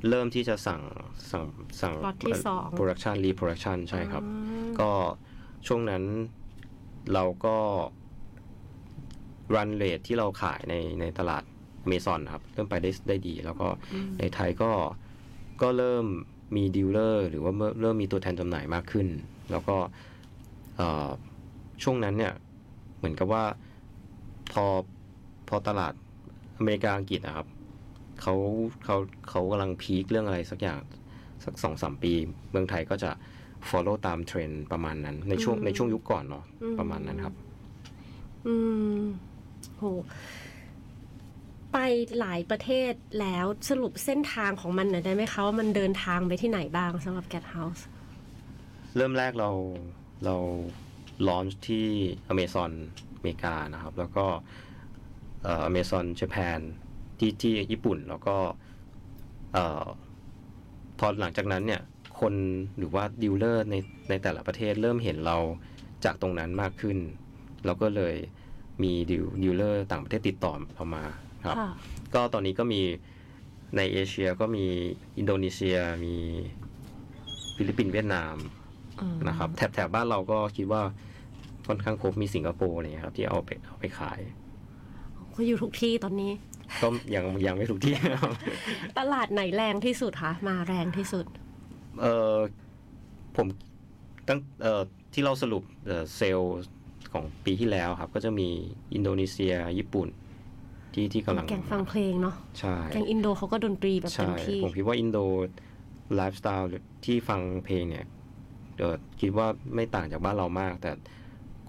[0.08, 0.82] เริ่มที่จะสั่ง
[1.30, 1.44] สั่ง
[1.80, 4.30] สั่งล็อตที่สอง production reproduction ใช่ครับอื
[4.64, 4.90] มก็
[5.66, 6.02] ช่วงนั้น
[7.14, 7.56] เราก็
[9.54, 11.42] run rate ที่เราขายในในตลาด
[11.86, 13.68] เมซอนครับ เริ่มไปได้ได้ดี แล้วก็
[14.18, 14.70] ในไทยก็
[15.62, 16.04] ก็เริ่ม
[16.56, 19.06] มีดีลเลอร์หรือว่าเริ่มเริ่มมีตัวแทนจำหน่ายมากขึ้น
[19.50, 19.76] แล้วก็
[20.76, 21.08] เอ่อ
[21.82, 22.32] ช่วงนั้นเนี่ย
[22.98, 23.44] เหมือนกับว่า
[24.52, 24.64] พอ
[25.48, 25.92] พอตลาด
[26.58, 27.46] อเมริกาอังกฤษนะครับ
[28.22, 28.34] เขา
[28.84, 28.96] เขา
[29.28, 30.78] เขากำลังพีคเรื่องอะไรสักอย่าง
[31.44, 32.12] สักสองสามปี
[32.50, 33.10] เมืองไทยก็จะ
[33.68, 37.34] follow ตามเทรนด์ประมาณนั้น ในช่วงอืมในช่วงยุคก่อนเนาะอืมประมาณนั้นครับ
[38.46, 38.54] อื
[38.98, 39.02] ม
[39.78, 39.82] โห
[41.72, 41.78] ไป
[42.20, 47.82] หลายประเทศแล้วสรุปเส้นทางของมันหน่อยได้ไหมคะว่ามันเดินทางไปที่ไหนบ้างสำหรับ Get House
[48.96, 49.50] เริ่มแรกเรา
[50.24, 50.36] เรา
[51.28, 51.86] ลอนช์ที่
[52.28, 52.72] อเมซอน
[53.16, 54.26] อเมริกานะครับ แล้วก็
[55.46, 56.60] อเมซอนญี่ปุ่น
[57.18, 58.36] ที่ที่ญี่ปุ่นแล้วก็
[59.52, 59.84] เอ่อ
[60.98, 61.82] พอหลังจากนั้นเนี่ย
[62.20, 62.34] คน
[62.78, 63.74] หรือว่าดีลเลอร์ใน
[64.08, 65.36] ในแต่ละประเทศเริ่มเห็นเรา
[66.04, 66.98] จากตรงนั้นมากขึ้น
[67.64, 68.14] เราก็เลย
[68.82, 71.04] มีดีลดีลเลอร์ต่างประเทศติดต่อเรามา
[71.46, 71.70] ครับค่ะ
[72.14, 72.80] ก็ตอนนี้ก็มี
[73.76, 74.64] ในเอเชียก็มี
[75.18, 76.14] อินโดนีเซียมี
[77.56, 78.36] ฟิลิปปินส์เวียดนาม
[79.00, 80.82] อืมนะครับแถบแถบบ้านเราก็คิดว่า
[81.66, 84.20] ค่อนข้างครบมีสิงคโปร์อะไรเงี้ยครับ ที่เอาไปเอาไปขาย
[85.34, 86.32] ก็อยู่ทุกที่ตอนนี้
[86.82, 88.32] ก็ยังยังไม่ทุกที่ครับ
[88.98, 91.26] ตลาดไหนแรงที่สุดคะมาแรงที่สุด
[92.00, 92.36] เออ
[93.36, 93.46] ผม
[94.28, 96.56] ตั้งเอ่อที่เราสรุปเอ่อเซลล์
[97.12, 98.48] ของปีที่แล้วครับ ก็จะมี
[98.94, 100.08] อินโดนีเซียญี่ปุ่น
[100.94, 105.18] ที่ที่กำลังแกงฟังเพลงเนาะใช่แกงอินโดเขาก็ดนตรีแบบเต็ใช่มที่ผมคิดว่าอินโด
[106.16, 106.70] ไลฟ์สไตล์
[107.04, 108.06] ที่ฟังเพลงเนี่ย
[108.74, 108.90] เดี๋ยว
[109.20, 110.90] คิดว่าไม่ต่างจากบ้านเรามาก แต่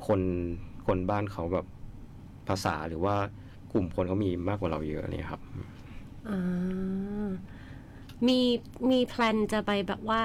[0.07, 0.21] คน
[0.87, 1.65] คนบ้านเขาแบบ
[2.47, 3.15] ภาษาหรือว่า
[3.73, 5.41] กลุ่มคนเขามีมากกว่าเราเยอะเนี่ยครับ
[6.29, 7.29] อ่า
[8.27, 8.39] มี
[8.89, 10.21] มี plan จะไปแบบว่า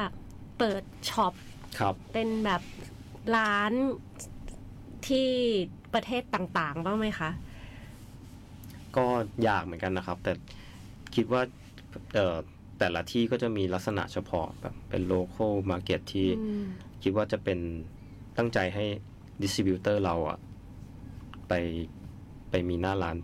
[0.59, 1.35] เปิด shop
[1.79, 2.63] ครับเป็นแบบ
[3.37, 3.73] ร้าน
[5.09, 5.29] ที่
[5.95, 7.31] ประเทศต่างๆบ้างไหมคะ
[8.97, 9.07] ก็
[9.49, 10.33] ยากเหมือนกันนะครับ แต่
[11.15, 11.43] คิดว่า
[12.15, 12.37] เอ่อ
[12.79, 16.65] แต่ละที่ก็จะมีลักษณะเฉพาะแบบเป็น local market ที่อืม
[17.03, 17.59] คิดว่าจะเป็น
[18.39, 18.85] ตั้งใจให้
[19.43, 20.39] ดิส t r บิวเตอร์เราอะ
[21.49, 21.53] ไป
[22.51, 23.17] ไปมีหน้าร้าน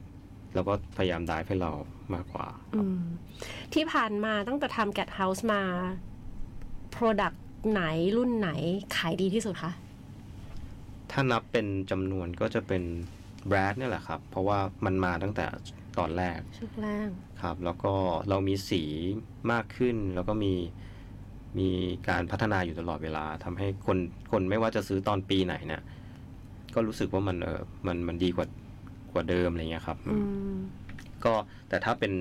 [0.55, 1.73] แล้วก็พยายามได้ให้เรา
[2.15, 3.03] มากกว่าอืม
[3.75, 5.63] ที่ผ่านมาตั้งแต่ทำ Get House มา
[6.95, 7.37] Product
[7.71, 7.83] ไหน
[8.17, 8.51] รุ่นไหน
[8.97, 9.73] ขายดีที่สุดคะ
[11.13, 12.83] ถ้านับเป็นจำนวนก็จะเป็น
[13.49, 15.47] แบรดเนี่ยแหละครับ เพราะว่ามันมาตั้งแต่
[15.99, 17.09] ตอนแรกชุดแรก
[17.43, 17.93] ครับ แล้วก็
[18.29, 18.83] เรามีสี
[19.53, 20.55] มากขึ้น แล้วก็มี
[21.59, 21.69] มี
[22.09, 23.99] การพัฒนาอยู่ตลอดเวลาทำให้คน
[24.31, 25.83] คนไม่ว่าจะซื้อตอนปีไหนเนี่ย
[26.75, 28.47] ก็รู้สึกว่ามันเออมันมันดีกว่า
[29.13, 30.17] กว่าเดิมอะไรเงี้ยครับอื
[30.57, 30.59] ม
[31.25, 31.35] ก็
[31.69, 32.13] แต่ถ้าเป็น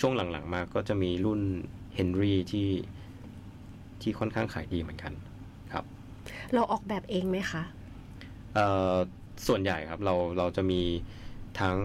[0.00, 1.40] ช่วงหลังๆมาก็จะมีรุ่น
[1.94, 2.68] เฮนรี่ที่
[4.00, 5.27] ที่ค่อนข้างขายดีเหมือนกันครับ
[6.54, 7.62] เราออกแบบเองไหมคะ
[8.54, 8.94] เอ่อ
[9.46, 10.80] ส่วนใหญ่ครับเราเราจะมี
[11.60, 11.76] ทั้ง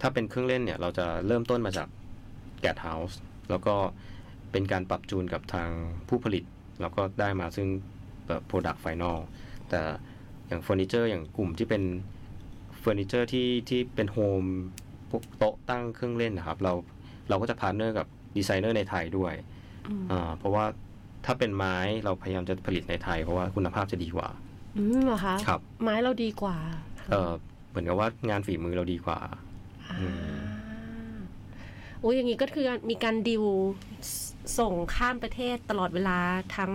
[0.00, 1.88] ถ้าเป็นเครื่องเล่นเนี่ย เราจะเริ่มต้นมาจาก
[2.60, 3.18] แกดเฮาส์
[3.50, 3.74] แล้วก็
[4.52, 5.70] เป็นการปรับจูนกับทาง
[6.08, 6.44] ผู้ผลิต
[6.80, 7.68] แล้วก็ได้มาซึ่ง
[8.28, 9.16] แบบ Product Final
[9.70, 9.80] แต่
[10.46, 11.82] อย่างเฟอร์นิเจอร์อย่างกลุ่มที่เป็น
[12.80, 14.42] เฟอร์นิเจอร์ที่ที่เป็น home
[15.10, 16.72] พวกโต๊ะตั้งเครื่องเล่นนะครับ เรา
[17.28, 19.34] เราก็จะ partner กับดีไซเนอร์ในไทยด้วย
[19.88, 20.64] อืมอ่าเพราะว่า
[21.24, 24.28] ถ้าเป็นไม้เราพยายามจะผลิตในไทยเพราะว่าคุณภาพจะดีกว่า
[24.76, 26.56] อืมเหรอคะครับ ไม้เราดีกว่า
[27.10, 27.32] เออ
[27.68, 29.18] เหมือนกับว่างานฝีมือเราดีกว่า
[30.00, 30.36] อืม
[32.00, 33.44] โอ้ยอย่างนี้ก็คือมีการดิว
[34.08, 34.12] ส
[34.58, 36.18] ส่งข้ามประเทศตลอดเวลา
[36.56, 36.72] ทั้ง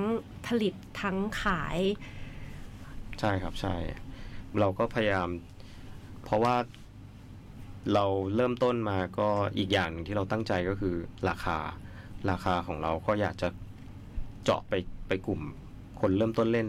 [0.48, 1.78] ผลิตทั้งขาย
[3.20, 3.76] ใช่ครับใช่
[4.60, 5.30] เราก็พยายาม
[6.26, 6.56] เพราะว่า
[7.94, 10.96] เราเริ่มต้นมาก็อีกอย่างหนึ่งที่เราตั้งใจก็คือ
[11.30, 11.58] ราคา
[12.30, 13.50] ราคาของเราก็อยากจะ
[14.44, 14.74] เจาะไป
[15.08, 15.42] ไปกลุ่ม
[16.00, 16.68] คนเริ่มต้นเล่น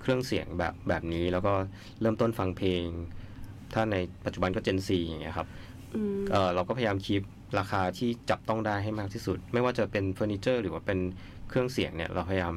[0.00, 1.52] เครื่องเสียงแบบแบบนี้แล้วก็
[2.00, 2.82] เริ่มต้นฟังเพลง
[3.74, 5.48] ถ้าในปัจจุบันก็ Gen 4อย่างเงี้ยครับ
[5.94, 7.22] อืมเออเราก็พยายามคีป
[7.58, 10.98] ราคาที่จับต้องได้ให้มากที่สุด ไม่ว่าจะเป็นเฟอร์นิเจอร์หรือว่าเป็น
[11.48, 12.54] เครื่องเสียงเนี่ยเราพยายาม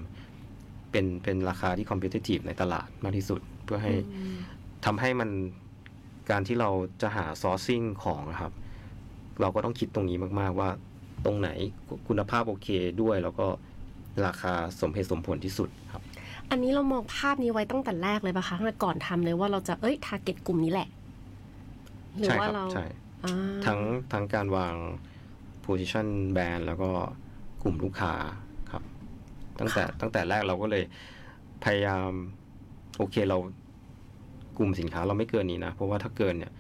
[0.92, 4.38] เป็นเป็นราคาที่คอมเพ t i t i v e ในตลาดมากที่สุด เพื่อให้อืม
[4.86, 5.30] ทำให้มัน
[6.32, 6.70] การที่เรา
[7.02, 8.54] จะหาซอร์ซิ่งของอะครับ
[9.42, 10.70] เราก็ต้องคิดตรงนี้มาก ๆ ว่า
[11.26, 11.50] ตรงไหน
[12.08, 12.68] คุณภาพโอเค
[13.02, 13.48] ด้วย แล้วก็
[14.26, 16.02] ราคาสมเหตุสมผลที่สุดครับ
[16.52, 20.88] อันนี้เรามองภาพนี้ไว้ตั้งแต่แรกเลยปะคะตั้งแต่ก่อนทำเลยว่าเราจะเอ้ยทาร์เก็ตกลุ่มนี้แหละ
[22.18, 22.86] หรือใช่ว่าครับเราใช่
[23.26, 23.34] อ่า
[23.66, 23.80] ทั้ง
[24.14, 24.76] ทั้งการวาง
[25.66, 26.90] position band แล้วก็
[27.64, 28.14] กลุ่มลูกค้า
[28.72, 28.84] ครับ
[29.60, 30.84] ตั้งแต่ตั้งแต่แรกเราก็เลย
[31.64, 32.10] พยายาม
[32.98, 33.38] โอเคเรา
[34.58, 36.52] กลุ่มสินค้าเราไม่เกินนี้นะ เพราะว่าถ้าเกินเนี่ย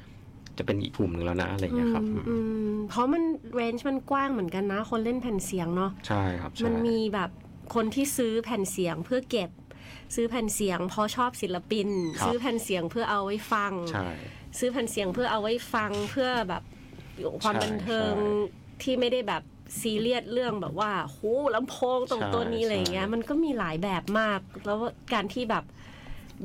[0.58, 2.36] จะเป็นอีกกลุ่มหนึ่งแล้วนะอะไรอย่างเงี้ยครับอืมอื
[2.72, 7.30] มเพราะมันเรนจ์มันกว้างเหมือนกันนะ คนเล่นแผ่นเสียงเนาะใช่ครับใช่มันมีแบบ
[7.75, 9.49] คนที่ซื้อแผ่นเสียงเพื่อเก็บ
[10.15, 11.89] ซื้อแผ่นเสียงเพราะชอบศิลปิน
[12.25, 14.08] ซื้อแผ่นเสียงเพื่อเอาไว้ฟังใช่
[14.60, 16.63] ซื้อแผ่นเสียงเพื่อเอาไว้ฟังเพื่อแบบ
[17.43, 19.43] ความใช่บันเทิงใช่ที่ไม่ได้แบบ
[19.82, 21.19] ซีเรียสเรื่องแบบว่าโห
[21.56, 24.77] ลำโพงตรงใช่ตัวนี้อะไรอย่างเงี้ยใช่มันก็มีหลายแบบมาก แล้ว
[25.13, 25.63] การที่แบบ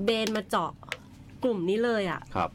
[0.04, 0.70] เบนมาเจาะ
[1.42, 2.50] กลุ่มนี้เลยอะครับ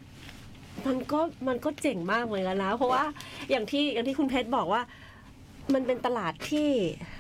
[0.88, 3.04] มันก็มันก็เจ๋งมากเหมือนกันนะเพราะว่า
[3.50, 4.82] อย่างที่อย่างที่คุณเพชรบอกว่า
[5.74, 6.70] มันเป็นตลาดที่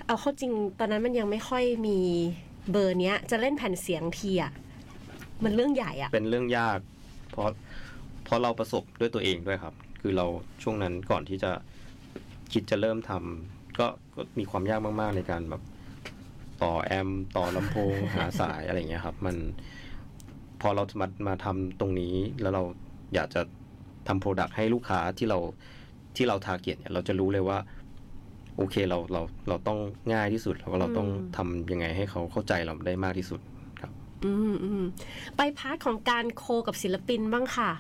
[0.08, 2.00] เอาเข้าจริงตอนนั้นมันยังไม่ค่อยมี
[2.72, 4.52] เบอร์เนี้ย จะเล่นแผ่นเสียงทีอะ
[5.44, 6.80] มันเรื่องใหญ่อะ เป็นเรื่องยาก
[7.32, 7.48] เพราะ
[8.26, 10.26] เพราะเราประสบด้วยตัวเองด้วยครับ คือเรา
[10.64, 11.52] ช่วงนั้นก่อนที่จะ
[12.54, 15.62] คิดจะเริ่มทำก็ก็มีความยากมาก ๆ ในการแบบ
[16.64, 19.36] ต่อแอมต่อลำโพงหาสายอะไรเงี้ยครับ มัน
[20.62, 22.64] พอเราจะมามาทำตรงนี้แล้วเรา
[23.14, 23.42] อยากจะ
[24.08, 25.40] ทำ product ให้ลูกค้าที่เรา
[26.16, 27.58] ที่เรา target เนี่ยเราจะรู้เลยว่า
[28.58, 29.80] โอเคเราเราเราต้อง
[30.14, 33.40] ง่ายที่สุดแล้วก็เราต้องอืมทำยังไงให้เขาเข้าใจเราได้มากที่สุด
[33.82, 33.92] ครับ
[34.26, 34.84] อืมอืม
[35.38, 37.72] ไป part ของการ co กับศิลปินบ้างค่ะ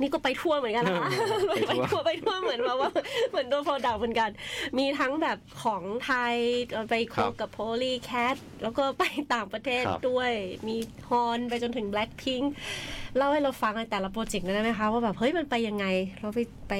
[0.00, 1.10] นี่ก็ไปทั่วเหมือนกันนะคะ
[1.48, 2.90] ไปไปทั่วทั่วไปทั่วเหมือนแบบว่า
[3.30, 4.30] เหมือนตัว product เหมือนกัน
[4.78, 6.36] มีทั้งแบบของไทย
[6.90, 10.32] ไป co กับ Polycatแล้วก็ไปต่างประเทศครับด้วย
[10.68, 10.76] มี
[11.08, 12.46] ฮอนไปจนถึง Blackpink
[13.16, 15.86] เล่าให้เราฟังในแต่ละโปรเจกต์ได้ไหมคะ ว่าแบบเฮ้ยมันไปยังไง
[16.20, 16.74] เราไปไป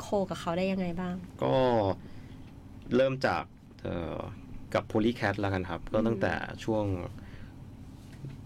[0.00, 1.54] โคกับเขาได้ยังไงบ้าง ก็
[2.96, 3.44] เริ่มจาก
[3.82, 4.20] เอ่อ
[4.74, 6.32] กับ Polycat แล้วกันครับ ก็ตั้งแต่
[6.64, 6.84] ช่วง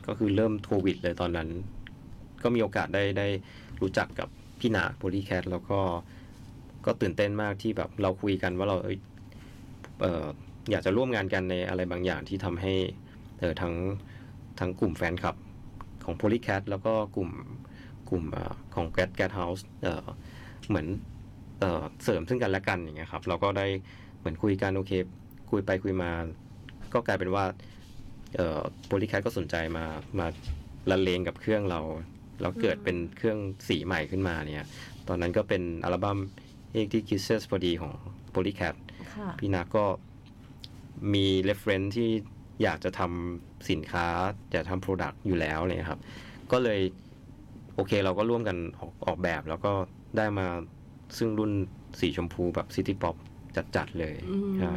[0.06, 1.48] ก็คือเริ่มโควิดเลยตอนนั้น
[2.42, 3.26] ก็มีโอกาสได้ได้
[3.82, 4.28] รู้จักกับ
[4.60, 5.80] พี่หนา Polycat แล้วก็
[6.86, 8.98] ก็ตื่นเต้นมากที่แบบเราคุยกันว่าเราเอ้ย
[10.00, 10.26] เอ่อ
[10.70, 12.72] อยากจะร่วมงานกันในอะไรบางอย่างที่ทำให้
[13.40, 13.74] เออทั้ง
[14.60, 15.36] ทั้งกลุ่มแฟนคลับ
[16.04, 17.30] ของ Polycat แล้วก็กลุ่ม
[18.10, 20.06] กลุ่มเออของ g a t g a t House เอ่อ
[20.68, 20.86] เหมือน
[21.60, 23.66] เอ่อเสริมซึ่งกันและกันอย่างเงี้ยครับ เราก็ได้
[24.07, 24.92] เห มือนคุยกันโอเค
[25.50, 26.10] คุยไปคุยมา
[26.94, 27.44] ก็กลายเป็นว่า
[28.36, 29.84] เอ่อโพลิแคทก็สนใจมา
[30.18, 30.26] มา
[30.90, 31.80] ละเลงกับเครื่องเรา
[32.40, 33.38] แล้วเกิดเป็นเครื่อง
[33.68, 34.66] สีใหม่ขึ้นมาเนี่ย
[35.08, 36.18] ตอนนั้นก็เป็นอัลบั้ม
[36.64, 37.92] 80 Kisses พอดีของ
[38.34, 38.74] Polycat
[39.14, 39.84] ค่ะพี่นักก็
[41.14, 42.10] มี reference ที่
[42.62, 44.06] อยากจะทำสินค้า
[44.52, 46.00] อยากทำ product อยู่แล้วเลยครับ
[46.52, 46.80] ก็เลย
[47.74, 49.72] โอเคเราก็ร่วมกันออกออกแบบแล้วก็
[50.16, 50.46] ได้มา
[51.18, 51.52] ซึ่งรุ่น
[52.00, 53.16] สีชมพูแบบ City Pop
[53.56, 54.72] จัดๆเลยอืมใช่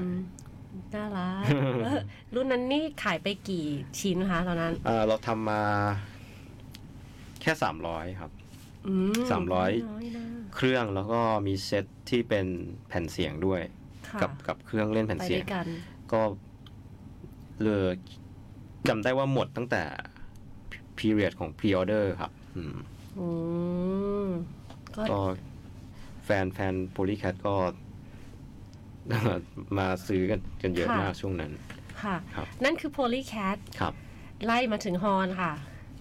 [0.96, 1.44] น่ารัก
[1.86, 2.02] เออ
[2.36, 3.66] รุ่นนั้นนี่ขายไปกี่
[4.00, 5.62] ชิ้นคะตอนนั้นเอ่อเราทำมา
[7.42, 8.32] แค่สามร้อยครับ
[8.88, 12.46] อืมสามร้อยน้นะเครื่องแล้วก็มีเซตที่เป็น
[12.88, 13.62] แผ่นเสียงด้วย
[14.08, 15.68] ค่ะกับกับเครื่องเล่นแผ่นไปเสีด้ยงวยกัน
[16.12, 16.22] ก็
[17.64, 17.94] เลย
[18.90, 19.84] จำได้ว่าหมดตั้งแต่
[21.00, 22.78] period ของ pre-order ครับอืม
[23.20, 23.28] อื
[24.26, 24.28] ม
[24.96, 25.20] ก็ก็
[26.26, 27.56] แฟนแฟน Polycat ก็
[29.78, 31.52] มาซื้อกันกันเยอะมากช่วงนั้น
[32.04, 33.94] ค่ะครับนั่นคือ Polycat ครับ
[34.46, 35.52] ไล่มาถึงฮอนค่ะ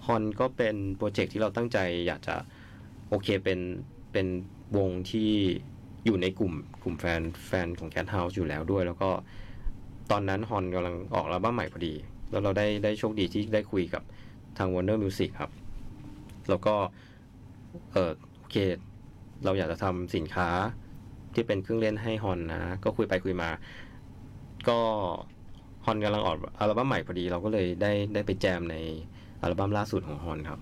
[0.06, 2.36] ฮอนก็เป็นโปรเจกต์ที่เราตั้งใจอยากจะ
[3.08, 3.60] โอเคเป็น
[4.12, 4.26] เป็น
[4.76, 5.30] วงที่
[6.04, 9.10] อยู่ในกลุ่มกลุ่มแฟนแฟนของ Cat House อยู่แล้วด้วย แล้วก็
[10.10, 11.94] ตอนนั้นฮอนกำลังออกอัลบั้มใหม่พอดี
[12.30, 14.02] แล้วเราได้ได้โชคดีที่ได้คุยกับ
[14.58, 15.50] ทาง Warner Music ครับ
[16.48, 16.74] แล้วก็
[17.92, 18.56] เออโอเค
[19.44, 20.48] เราอยากจะทำสินค้า
[21.34, 23.48] ที่เป็นเครื่องเล่นให้ฮอนนะ ก็คุยไปคุยมา
[24.68, 24.78] ก็
[25.86, 28.76] ฮอนกำลังออกอัลบั้มใหม่พอดี เราก็เลยได้ได้ไปแจมใน
[29.42, 30.60] อัลบั้มล่าสุดของฮอนครับ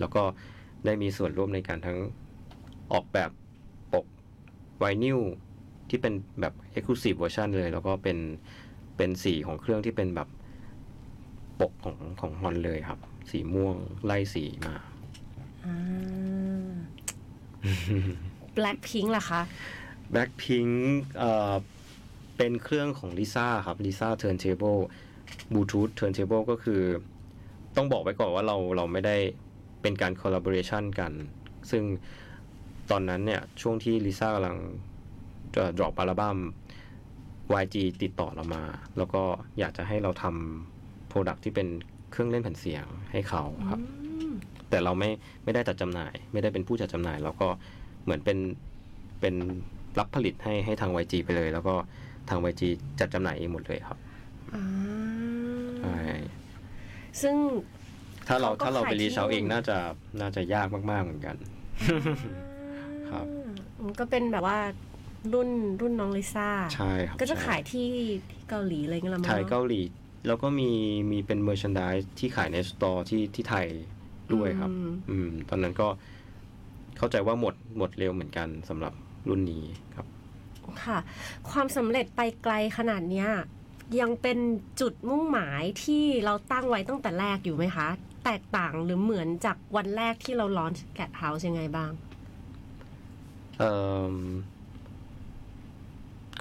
[0.00, 0.22] แล้วก็
[0.84, 1.98] ได้มีส่วนร่วมในการทั้ง
[2.92, 3.30] ออกแบบ
[3.92, 4.06] ปก
[4.78, 5.18] ไวนิล
[5.90, 8.18] ที่เป็นแบบ Exclusive Version เลย แล้วก็เป็น
[8.96, 10.28] เป็นสีของเครื่องที่เป็นแบบ
[11.60, 12.98] ปกของของฮอนเลยครับ
[13.30, 14.74] สีม่วงไล่สีมา
[15.64, 16.72] อ่า
[18.56, 19.40] Blackpink ล่ะคะ
[20.12, 20.72] Blackpink
[21.18, 21.52] เอ่อ
[22.36, 24.80] เป็นเครื่องของลิซ่าครับลิซ่า Turntable
[25.52, 26.82] Bluetooth Turntable ก็คือ
[27.76, 29.16] ต้องบอกไว้ก่อนว่าเราเราไม่ได้
[29.82, 31.12] เป็นการ collaboration กัน
[31.70, 31.82] ซึ่ง
[32.90, 34.56] ตอนนั้นเนี่ย ช่วงที่ลิซ่ากำลัง
[35.56, 36.38] จะ drop อัลบั้ม
[37.62, 38.64] YG ติดต่อเรามา
[38.96, 39.22] แล้วก็
[39.58, 41.68] อยากจะให้เราทำ product ที่เป็น
[42.10, 43.80] เครื่องเล่นแผ่นเสียงให้เขาครับ
[44.70, 45.10] แต่เราไม่
[45.44, 47.48] ไม่ได้จัดจำหน่าย ไม่ได้เป็นผู้จัดจำหน่าย แล้วก็
[48.04, 48.38] เหมือนเป็น
[49.20, 49.34] เป็น
[49.98, 51.74] รับผลิตให้ให้ทาง YG ไปเลย แล้วก็
[52.28, 52.62] ทาง YG
[53.00, 53.98] จัดจำหน่ายเองหมดเลยครับ
[54.54, 54.64] อ่า
[55.80, 55.98] ใช่
[57.22, 57.36] ซึ่ง
[58.28, 59.76] ถ้าเราเขาก็ถ้าเราไปขายที่รีเชานู่นเองน่าจะ
[60.20, 61.36] น่าจะยากมาก ๆ เหมือนกัน
[63.10, 63.26] ครับ
[63.78, 64.58] อืมก็เป็นแบบว่า
[65.32, 65.48] รุ่น
[65.80, 69.80] รุ่นน้องลิซ่าใช่ครับก็จะใช่ขายที่ที่เกาหลีอะไรเงี้ยละมั้งไทยเกาหลี
[70.26, 70.70] แล้วก็มี
[71.10, 71.86] มีเป็นเมอร์ชันด e
[72.18, 73.66] ที่ขายใน store ที่ที่ไทย
[74.34, 75.88] ด้วยครับอืมอืม ตอนนั้นก็
[76.98, 78.92] เข้าใจว่าหมดหมดเร็วเหมือนกันสำหรับ
[79.28, 80.06] รุ่นนี้ครับ
[80.84, 80.98] ค่ะ
[81.50, 83.28] ความสำเร็จไปไกลขนาดเนี้ย
[84.00, 84.38] ยังเป็น
[84.80, 87.88] จุดมุ่งหมายที่เราตั้งไว้ตั้งแต่แรกอยู่ไหมคะ
[88.24, 91.90] แตกต่างหรือเหมือนจากวันแรกที่เรา launch Gadhouse ยังไงบ้าง
[93.58, 93.72] เอ่
[94.12, 94.14] อ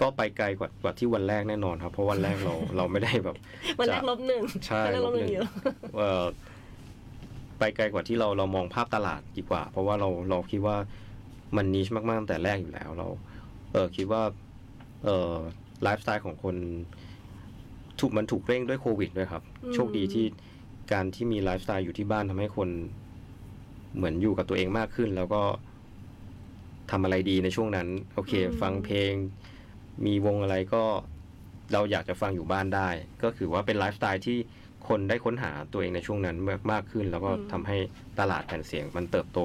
[0.01, 3.35] ก็ไปไกลกว่ากว่าที่วันแรกแน่นอนครับ เพราะวันแรกเราเราไม่ได้แบบ
[3.79, 5.43] วันแรกจะลบหนึ่งใช่วันแรกลบหนึ่ลบหนึ่งงอยู่
[5.97, 6.23] เอ่อ
[7.59, 10.77] ไปไกลกว่าที่เราเรามองภาพตลาดดีกว่า เพราะว่าเราเราคิดว่า
[11.57, 13.07] มันนิชมากๆตั้งแต่แรกอยู่แล้ว เรา
[13.71, 14.23] เออคิดว่า
[15.03, 15.33] เออ
[15.83, 16.55] ไลฟ์สไตล์ของคน
[17.99, 20.25] ถูกมันถูกเร่งด้วยโควิดด้วยครับอืมโชคดีที่
[20.91, 22.69] การที่มีไลฟ์สไตล์อยู่ที่บ้านทำให้คน
[23.95, 25.41] เหมือนอยู่กับตัวเองมากขึ้น แล้วก็
[26.91, 29.11] ทำอะไรดีในช่วงนั้น โอเค ฟังเพลง
[30.05, 30.83] มีวงอะไรก็
[31.73, 32.89] เราอยากจะฟังอยู่บ้านได้
[33.23, 34.37] ก็คือว่าเป็นไลฟ์สไตล์ที่
[34.87, 37.77] คนได้ค้นหาตัวเองในช่วงนั้นมากมากขึ้น แล้วก็ทำให้
[38.19, 39.39] ตลาดแผ่นเสียงมันเติบโต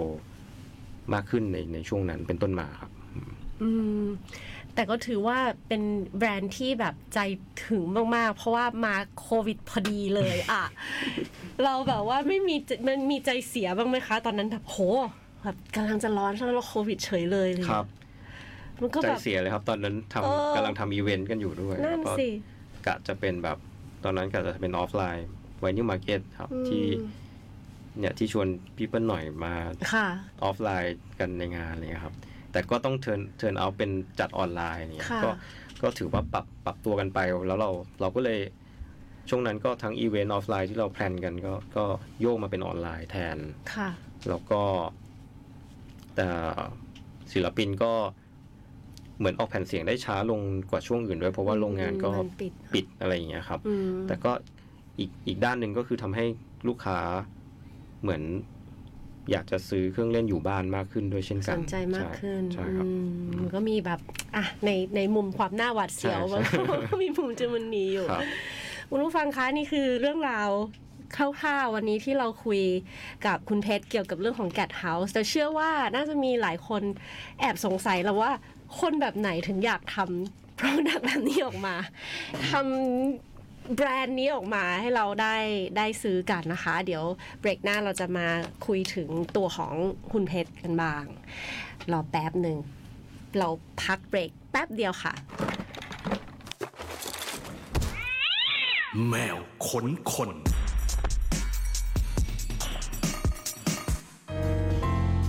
[1.15, 2.91] มากขึ้นในในช่วงนั้นเป็นต้นมาครับ
[3.63, 3.71] อื
[4.03, 4.05] ม
[4.75, 5.83] แต่ก็ถือว่าเป็น
[6.19, 7.19] แบรนด์ที่แบบใจ
[7.67, 7.83] ถึง
[8.17, 10.65] มาก ๆ เพราะว่ามาโควิดพอดีเลยอะ
[11.65, 14.77] เราแบบว่าไม่มีมันมีใจเสียบ้างไหมคะ ตอนนั้นแบบโห
[15.43, 17.87] แบบกำลังจะ launch แล้วโควิดเฉยเลยเลยครับ
[18.81, 22.29] มันก็ใจแบบเสียเลยครับ ตอนนั้นทำเออกำลังทำอีเวนต์กันอยู่ด้วยนั่นแล้วก็สิ
[22.87, 23.59] กะจะเป็นแบบ
[24.05, 25.29] ตอนนั้นกะจะเป็นออฟไลน์
[25.61, 26.85] vinyl market ครับอืมที่
[28.01, 29.55] เนี่ยที่ชวนพี่เปิ้ลหน่อยมา
[29.95, 30.07] ค่ะ
[30.45, 32.15] ออฟไลน์กันในงานอะไรเงี้ยครับ
[32.53, 35.31] แต่ก็ต้อง turn turn เอาเป็นจัดออนไลน์เนี่ยค่ะก็
[35.83, 38.41] ก็ถือว่าปรับปรับตัวกันไปแล้วเราเราก็เลย
[39.29, 41.85] ช่วงนั้นก็ทั้งอีเวนต์ออฟไลน์ที่เรา plan กันก็ก็
[42.21, 43.39] โยกมาเป็นออนไลน์แทน
[43.75, 43.89] ค่ะ
[44.29, 44.63] แล้วก็
[46.17, 46.29] แต่
[47.33, 47.93] ศิลปินก็
[49.19, 54.33] เหมือนออกแผ่นเสียงได้ช้าลงกว่าช่วงอื่นด้วย เพราะว่าโรงงานก็มันปิดปิดอะไรอย่างเงี้ยครับอืมแต่ก็
[54.99, 56.25] อีกอีกด้านหนึ่งก็คือทำให้
[56.69, 56.99] ลูกค้า
[58.03, 58.23] เหมือน
[59.31, 64.01] อยากจะซื้อเครื่องเล่นอยู่บ้านมากขึ้นด้วยเช่นกัสนนใจมากขึ้นใช่ครับอืมมันก็มีแบบ
[64.37, 68.25] อะในในมุมความน่าหวาดเสียวใช่มันใช่ก็มีมุมจะมันมีอยู่ครับ
[68.91, 70.49] คุณผู้ฟังคะนี่คือเรื่องราว
[71.17, 72.63] คร่าวๆวันนี้ที่เราคุย
[73.27, 76.83] กับคุณเพชรเกี่ยวกับเรื่องของ Cat House แต่เชื่อว่าน่าจะมีหลายคน
[77.41, 78.33] แอบสงสัยแล้วว่า
[78.81, 81.75] คนแบบไหนถึงอยากทำ product แบบนี้ออกมา
[82.51, 83.28] ทำ
[83.77, 85.37] แบรนด์นี้ออกมาให้เราได้
[85.77, 87.05] ได้ซื้อกันนะคะ เดี๋ยว
[87.41, 88.27] เบรกหน้าเราจะมา
[88.67, 89.73] คุยถึงตัวของ
[90.13, 91.05] คุณเพชรกันบ้าง
[91.93, 92.59] รอแป๊บหนึ่ง
[93.39, 93.49] เรา
[93.83, 95.15] พักเบรกแป๊บเดียวค่ะ
[99.09, 100.31] แมวขนคน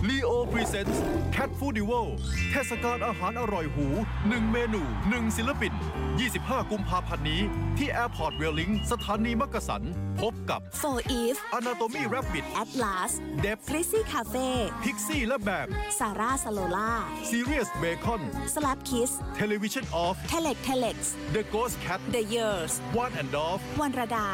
[0.08, 1.02] ลีโอพรีเซนต์
[1.36, 2.08] Cat Food d i v a l
[2.50, 5.74] เทศกาลอาหารอร่อยหู 1 เมนู 1 ศิลปิน
[6.22, 7.42] 25 กุมภาพันธ์นี้
[7.78, 9.84] ที่ Airport r a i l i n g สถานีมักกะสัน
[10.22, 13.12] พบกับ For Eve Anatomy Rabbit Atlas
[13.46, 14.48] d e p f r i z z y Cafe
[14.84, 15.68] Pixie และแบบ
[16.00, 16.92] Sarah Salola
[17.32, 18.22] Serious Bacon
[18.54, 20.98] Slap Kiss Television Off Telex Telex
[21.36, 22.72] The Ghost Cat The Years
[23.04, 24.28] One and Off วันระดา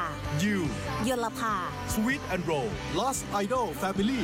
[0.44, 0.60] You
[1.08, 1.56] ยลภา
[1.94, 4.24] Sweet and Roll Last Idol Family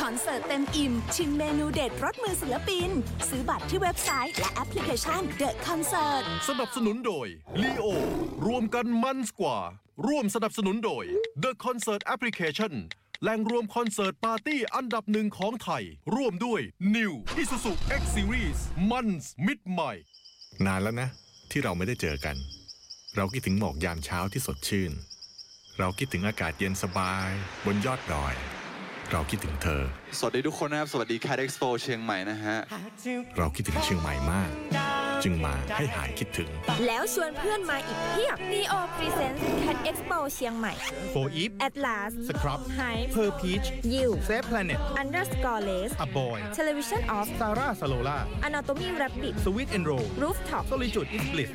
[0.00, 2.87] คอนเสิร์ตเต็มอิ่ม ชิมเมนูเด็ดรสมือศิลปิน
[3.30, 7.26] ซื้อบัตรที่เว็บไซต์และแอปพลิเคชัน The Concert สนับสนุนโดย
[7.62, 7.86] Leo
[8.46, 9.58] รวมกันมันกว่า
[10.06, 11.04] ร่วมสนับสนุนโดย
[11.42, 12.72] The Concert Application
[13.22, 15.82] แหล่งรวมคอนเสิร์ตปาร์ตี้อันดับหนึ่งของไทย
[16.14, 16.60] ร่วมด้วย
[16.96, 18.58] New Isuzu X Series
[18.90, 19.06] มัน
[19.46, 19.92] มิดใหม่
[20.66, 21.08] นานแล้วนะ
[21.50, 22.36] ที่เราไม่ได้เจอกัน
[23.16, 24.92] เราคิดถึงหมอกยามเช้าที่สดชื่น
[25.78, 27.30] เราคิดถึงอากาศเย็นสบาย
[27.64, 28.34] บนยอดดอย
[29.12, 29.82] เราคิดถึงเธอ
[30.18, 32.56] สวัสดีทุกคนนะครับ สวัสดี Cat Expo เชียงใหม่นะฮะ
[33.38, 34.50] เราคิดถึงเชียงใหม่มาก
[35.24, 36.48] จึงมาให้หายคิดถึง
[36.86, 40.72] แล้วชวนเพื่อนมาอีกเพียบ Neo Presents Cat Expo เชียงใหม่
[41.10, 48.18] โฟอีฟ Atlas สครับ Hype เพอร์พีช Yield เซฟแพลเน็ต Underscore Less อับบอย Television of ซาร่าสโลล่า
[48.48, 49.92] Anatomy Rabbit สวิตเอนโร
[50.22, 51.50] Rooftop โซลิจูดอิสบลิส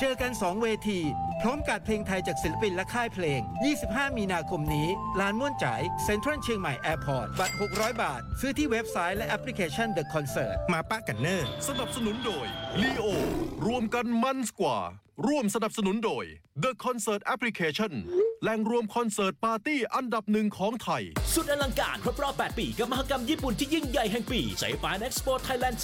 [0.00, 1.00] เจอกัน 2 เวที
[1.42, 3.40] พร้อมกัดเพลงไทยจากศิลปินและค่ายเพลง
[3.78, 4.88] 25 มีนาคมนี้
[5.20, 12.46] ลานม่วนใจ๋เซ็นทรัลเชียงใหม่แอร์พอร์ต บัตร 600 บาท ซื้อที่เว็บไซต์และแอปพลิเคชัน The Concert มาปะกันเน้อ สนับสนุนโดย
[12.82, 13.06] Leo
[13.66, 14.78] รวมกันมันกว่า
[15.26, 16.24] ร่วมสนับสนุนโดย
[16.54, 17.92] The Concert Application
[18.42, 21.02] แหล่งรวมคอนเสิร์ตปาร์ตี้อันดับหนึ่งของไทย
[21.34, 25.76] สุดอลังการครบรอบ 8 ปีกับมหกรรมญี่ปุ่นที่ยิ่งใหญ่แห่งปี j a p a n Expo Thailand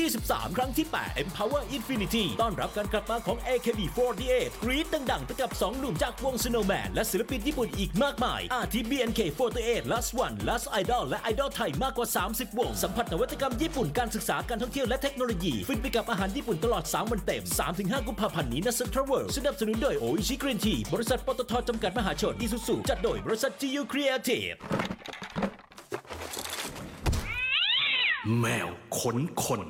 [0.00, 10.10] 2023 ครั้งที่ 8 Empower Infinity ต้อนรับการกลับมาของ AKB48 กรี๊ดดังๆไปกับ 2 หนุ่มจากวง Snowman และศิลปินญี่ปุ่นอีกมากมาย อาทิ BNK48 Last
[10.24, 17.42] One Last Idol และ Idol ไทยมากกว่า 30 วง สัมผัสนวัตกรรมญี่ปุ่นการศึกษาการท่องเที่ยวและเทคโนโลยีฟินไปกับอาหารญี่ปุ่นตลอด 3 วันเต็ม
[17.76, 24.56] 3-5 กุมภาพันธ์นี้ณเซ็นทรัลเวิลด์สนับสนุนโดยโออิชิกรีนทีบริษัทปตทจำกัดมหาชน Isuzu จัดโดยบริษัท GU Creative
[28.40, 28.68] แมว
[28.98, 29.62] ขนคน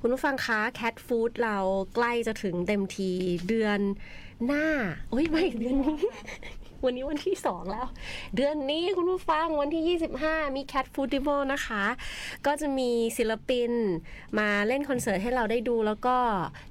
[0.00, 1.58] คุณผู้ฟังคะ Cat Food เรา
[1.94, 3.10] ใกล้จะถึงเต็มที
[3.48, 3.80] เดือน
[4.46, 4.66] หน้า
[5.10, 5.98] โอ้ยไม่เดือนนี้
[6.84, 7.86] วันนี้วันที่2แล้ว
[8.36, 11.84] เดือนนี้คุณผู้ฟังวันที่ 25 มี Cat Food d e v o นะคะ
[12.46, 13.70] ก็จะมีศิลปิน
[14.38, 16.16] มาเล่นคอนเสิร์ตให้เราได้ดู แล้วก็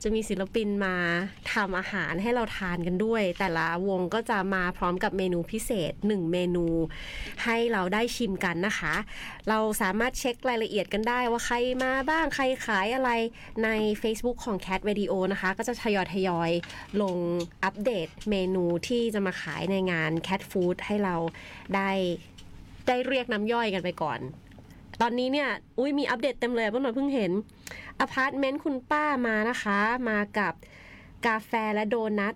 [0.04, 0.96] จะมีศิลปินมา
[1.54, 6.66] ทำอาหารให้เราทานกันด้วย แต่ละวงก็จะมาพร้อมกับเมนูพิเศษ 1 เมนู
[7.44, 8.96] ให้เราได้ชิมกันนะคะ
[9.50, 13.12] เราสามารถเช็ครายละเอียดกันได้ว่าใครมาบ้างใครขายอะไร
[13.64, 13.70] ใน
[14.02, 16.52] Facebook ของ Cat Radio นะคะ ก็จะทยอยทยอย
[17.02, 17.16] ลง
[17.64, 21.16] อัปเดตเมนูที่จะมาขายในงาน Cat Food ให้เรา
[21.76, 21.90] ได้
[22.88, 24.20] ได้เรียกน้ำย่อยกันไปก่อน
[25.02, 27.32] ตอนนี้เนี่ย อุ้ยมีอัปเดตเต็มเลยเพิ่งหน่อยเพิ่งเห็น
[28.00, 30.54] อพาร์ตเมนต์คุณป้ามานะคะ มากับ
[31.28, 32.36] กาแฟและโดนัท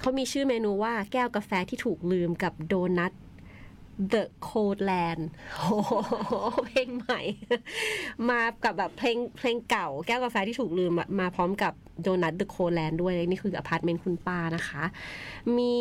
[0.00, 3.12] เขามีชื่อเมนูว่าแก้วกาแฟที่ถูกลืมกับโดนัท
[4.12, 5.22] The Cold Land
[5.54, 5.92] โอ้โห
[6.66, 7.20] เพลงใหม่
[8.30, 14.82] มากับแบบเพลงเพลงเก่า แก้วกาแฟที่ถูกลืมมาพร้อมกับโดนัท The Cold Land ด้วยนี่คืออพาร์ตเมนต์คุณป้านะคะ
[15.56, 15.76] มี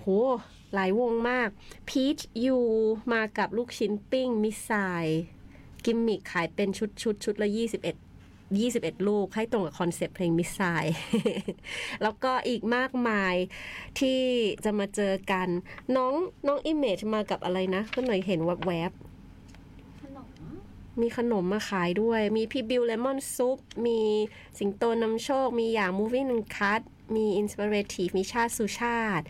[0.00, 0.06] โห
[0.74, 1.48] หลายวงมาก
[1.88, 2.22] Peach
[2.56, 2.58] U
[3.12, 4.70] มากับลูกชิ้นปิ้ง มิสไซ
[5.84, 7.58] กิมมิคขายเป็นชุดชุดชุดละ 21
[8.40, 10.60] 21 ลูกให้ตรงกับคอนเซปต์เพลงมิสไซ
[12.02, 13.34] แล้วก็อีกมากมาย
[13.98, 14.20] ที่
[14.64, 15.48] จะมาเจอกัน
[15.96, 16.12] น้อง
[16.46, 19.00] น้องอิมเมจมากับอะไรนะก็หน่อยเห็นแวบๆ
[21.00, 24.00] มีขนมมาขายด้วย มีพี่บิว Lemon Soup มี
[24.58, 26.80] สิงโตนำโชค มีอย่าง Moving and Cut
[27.16, 29.24] มี Inspirative มีชาติสุชาติ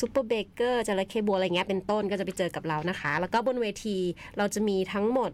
[0.00, 3.96] Superbaker จระเข้บัวอะไรเงี้ยเป็นต้นก็จะไปเจอกับเรานะคะ แล้วก็บนเวที
[4.38, 5.30] เราจะมีทั้งหมด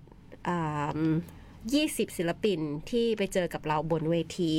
[0.48, 0.98] อ่า
[1.72, 4.50] 20 ศิลปินที่ไปเจอกับเราบนเวที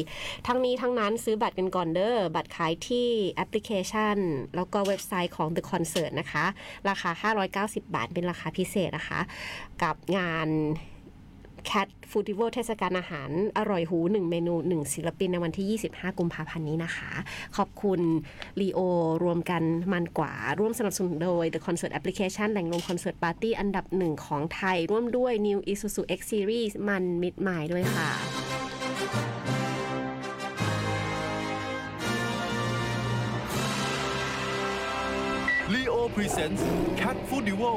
[0.48, 4.18] ทั้งนี้ทั้งนั้นซื้อบัตรกันก่อนเด้อ บัตรขายที่แอปพลิเคชัน
[4.56, 6.46] แล้วก็เว็บไซต์ของ The Concert นะคะ
[6.90, 7.32] ราคา
[7.72, 9.20] 590 บาทเป็นราคาพิเศษนะคะ
[9.84, 10.50] กับงาน
[11.70, 15.80] Cat f o o d i v a l เทศกาลอาหาร อร่อยหู 1 เมนู 1 ศิลปินในวันที่
[15.98, 17.12] 25 กุมภาพันธ์นี้นะคะ
[17.58, 18.00] ขอบคุณ
[18.60, 18.80] ลีโอ
[19.24, 28.10] รวมกันมันกว่า ร่วมสนับสนุนโดย The Concert Application แหล่งรวมคอนเสิร์ตปาร์ตี้อันดับหนึ่งของไทย ร่วมด้วย New Isuzu X Series มันมิดไมล์ด้วยค่ะ
[35.74, 36.62] Leo Presents
[37.00, 37.72] Cat Food d e v o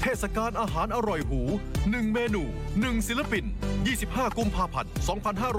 [0.00, 1.40] เทศกาลอาหารอร่อยหู
[1.76, 2.42] 1 เมนู
[2.74, 3.44] 1 ศิลปิน
[3.90, 4.92] 25 กุมภาพันธ์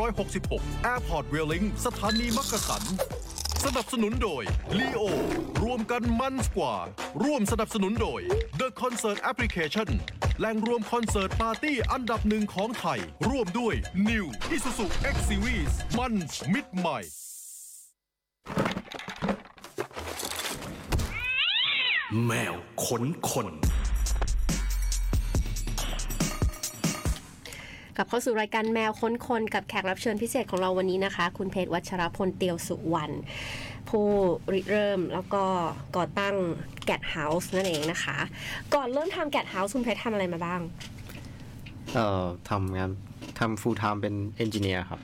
[0.09, 2.83] 2566 Airport Railing สถานีมักกะสัน
[3.65, 4.43] สนับสนุนโดย
[4.79, 5.03] Leo
[5.63, 6.75] รวมกันมันกว่า
[7.23, 8.21] ร่วมสนับสนุนโดย
[8.59, 9.89] The Concert Application
[10.39, 13.73] แหล่งรวมคอนเสิร์ตปาร์ตี้อันดับหนึ่งของไทย ร่วมด้วย
[14.09, 14.25] New
[14.55, 16.13] Isuzu X Series มัน
[16.53, 16.99] มิดใหม่
[22.25, 23.47] แมวขนคน
[27.99, 33.15] กลับเข้าสู่รายการแมวค้นคนกับแขกรับเชิญพิเศษของเราวันนี้นะคะ คุณเพชรวัชรพลเตียวสุวรรณ
[33.89, 34.07] ผู้
[34.53, 35.43] ริเริ่มแล้วก็
[35.97, 36.35] ก่อตั้ง
[36.85, 38.17] แก t เฮาส์นั่นเองนะคะ
[38.73, 40.61] ก่อนเริ่มทำแก t เฮาส์คุณเพชรทำอะไรมาบ้าง
[41.93, 42.89] เอ่อทำงาน
[43.39, 44.99] ทำ full time เป็น engineer ครับ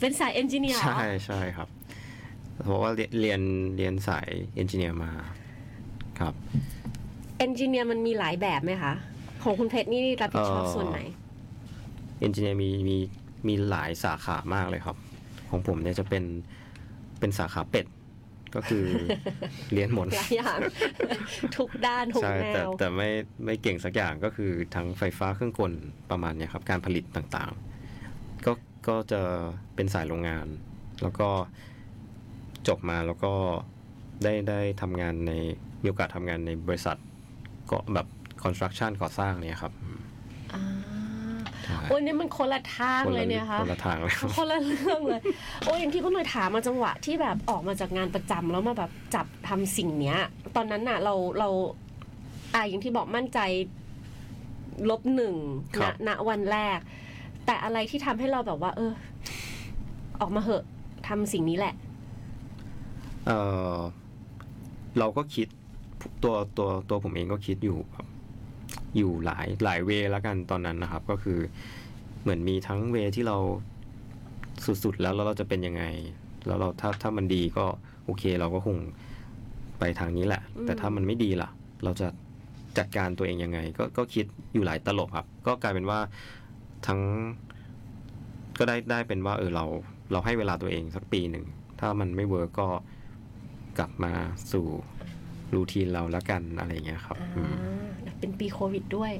[0.00, 1.68] เป็นสาย engineer ใช่ใช่ครับ
[2.64, 3.40] เพราะว่าเรียนเรียน
[3.76, 5.10] เรียนสาย engineer มา
[6.20, 6.34] ครับ
[7.38, 8.94] engineer มันมีหลายแบบไหมคะ
[9.42, 10.98] ของคุณเพชรนี่รับผิดชอบเอ่อส่วนไหน
[12.20, 12.96] engineer มีมี
[13.48, 14.96] มีหลายสาขามากเลยครับ
[15.50, 16.24] ของผมเนี่ยจะเป็น
[17.18, 17.86] เป็นสาขาเป็ด
[18.54, 18.86] ก็คือ
[19.72, 20.58] เรียนหมดหลายอย่าง
[21.56, 23.10] ทุกด้านทุกใช่แนแต่วแต่ไม่
[23.44, 25.72] ไม่เก่งสักอย่างก็คือทั้งไฟฟ้าเครื่องกล
[26.10, 28.52] ประมาณเนี้ยครับการผลิตต่างๆ ก็
[28.88, 29.20] ก็จะ
[29.74, 30.46] เป็นสายโรงงาน
[31.02, 31.28] แล้วก็
[32.68, 33.32] จบมาแล้วก็
[34.24, 35.32] ได้ได้ทำงานใน
[35.82, 36.98] มีโอกาสทำงานในบริษัท
[37.70, 38.06] ก็แบบ
[38.42, 39.72] คอนสตรักชั่นก่อสร้างเนี่ยครับ
[41.64, 45.20] ใช่โอ้ยนี่มันคนละทางคนเลละยเนี่ยค่ะคนละทางเลยครับคนละเรื่องเลย
[45.64, 50.18] โอ้ยอย่างที่คุณหน่อยถามมาจังหวะที่แบบออกมาจากงานประจำแล้วมาแบบจับทำสิ่งเนี้ย
[50.56, 51.48] ตอนนั้นน่ะ เราเรา
[52.54, 53.38] อ่าอย่างที่บอกมั่นใจ
[54.90, 55.34] ลบหนึ่ง
[55.76, 56.78] ครัณบณวันแรก
[57.46, 58.92] แต่อะไรที่ทำให้เราแบบว่า เออ
[60.20, 60.64] ออกมาเหอะ
[61.08, 61.74] ทำสิ่งนี้แหละ
[63.26, 63.30] เอ
[63.76, 63.78] อ
[64.98, 65.48] เราก็คิด
[66.22, 68.06] ตัวตัวตัวผมเองก็คิดอยู่ครับ
[68.96, 71.38] อยู่หลายหลายเวย์แล้วกันตอนนั้นนะครับ ก็คือ
[72.22, 73.36] เหมือนมีทั้งเวย์ที่เรา
[74.84, 75.84] สุดๆแล้วแล้วเราจะเป็นยังไง
[76.46, 77.64] แล้วเราถ้าถ้ามันดีก็
[78.04, 78.76] โอเค เราก็คง
[79.78, 81.50] ไปทางนี้แหละอืมแต่ถ้ามันไม่ดีล่ะ
[81.84, 82.08] เราจะ
[82.78, 85.98] จัดการตัวเองยังไง ก็ก็คิดอยู่หลายตลบครับ ก็กลายเป็นว่า
[86.86, 87.00] ทั้ง
[88.58, 89.64] ก็ได้ได้เป็นว่า เออเรา
[90.12, 91.44] เราให้เวลาตัวเองสักปีหนึ่ง
[91.80, 92.68] ถ้ามันไม่เวิร์กก็
[93.78, 94.12] กลับมา
[94.52, 94.66] สู่
[95.54, 99.12] รูทีนเราแล้วกันอะไรอย่างเงี้ยครับอืมอ่า เป็นปีโควิดด้วย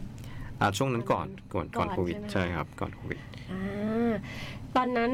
[0.61, 3.19] อ่าช่วงนั้นก่อนก่อนก่อนก่อนโควิดใช่ใช่ไหมครับก่อนโควิด
[3.51, 4.13] อ่า
[4.77, 5.11] ตอนนั้น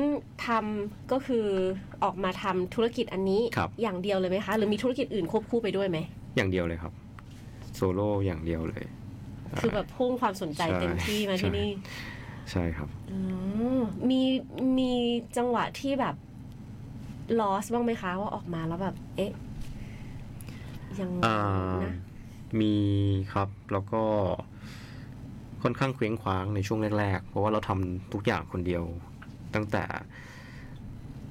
[0.47, 1.47] ทำก็คือ
[2.05, 5.99] ออกมาทำธุรกิจอันนี้ครับอย่างเดียวเลยไหมคะ หรือมีธุรกิจอื่นควบคู่ไปด้วยไหม
[6.37, 6.93] อย่างเดียวเลยครับ
[7.75, 8.85] โซโล่อย่างเดียวเลย
[9.61, 11.71] คือแบบพุ่งความสนใจใช่เต็มที่มาที่นี่
[12.51, 13.19] ใช่ครับอื
[13.79, 13.81] ม
[14.11, 14.23] มี
[14.79, 14.93] มี
[15.37, 16.15] จังหวะที่แบบ
[17.41, 19.33] loss บ้างไหมคะ ว่าออกมาแล้วแบบ เอ๊ะ
[21.01, 21.39] ยังไงอ่า
[21.85, 21.95] นะ
[22.61, 22.75] มี
[23.33, 24.03] ครับ แล้วก็
[25.63, 28.83] ค่อนข้างเคว้งคว้างในช่วงแรกๆ เพราะว่าเราทำทุกอย่างคนเดียว
[29.55, 29.85] ตั้งแต่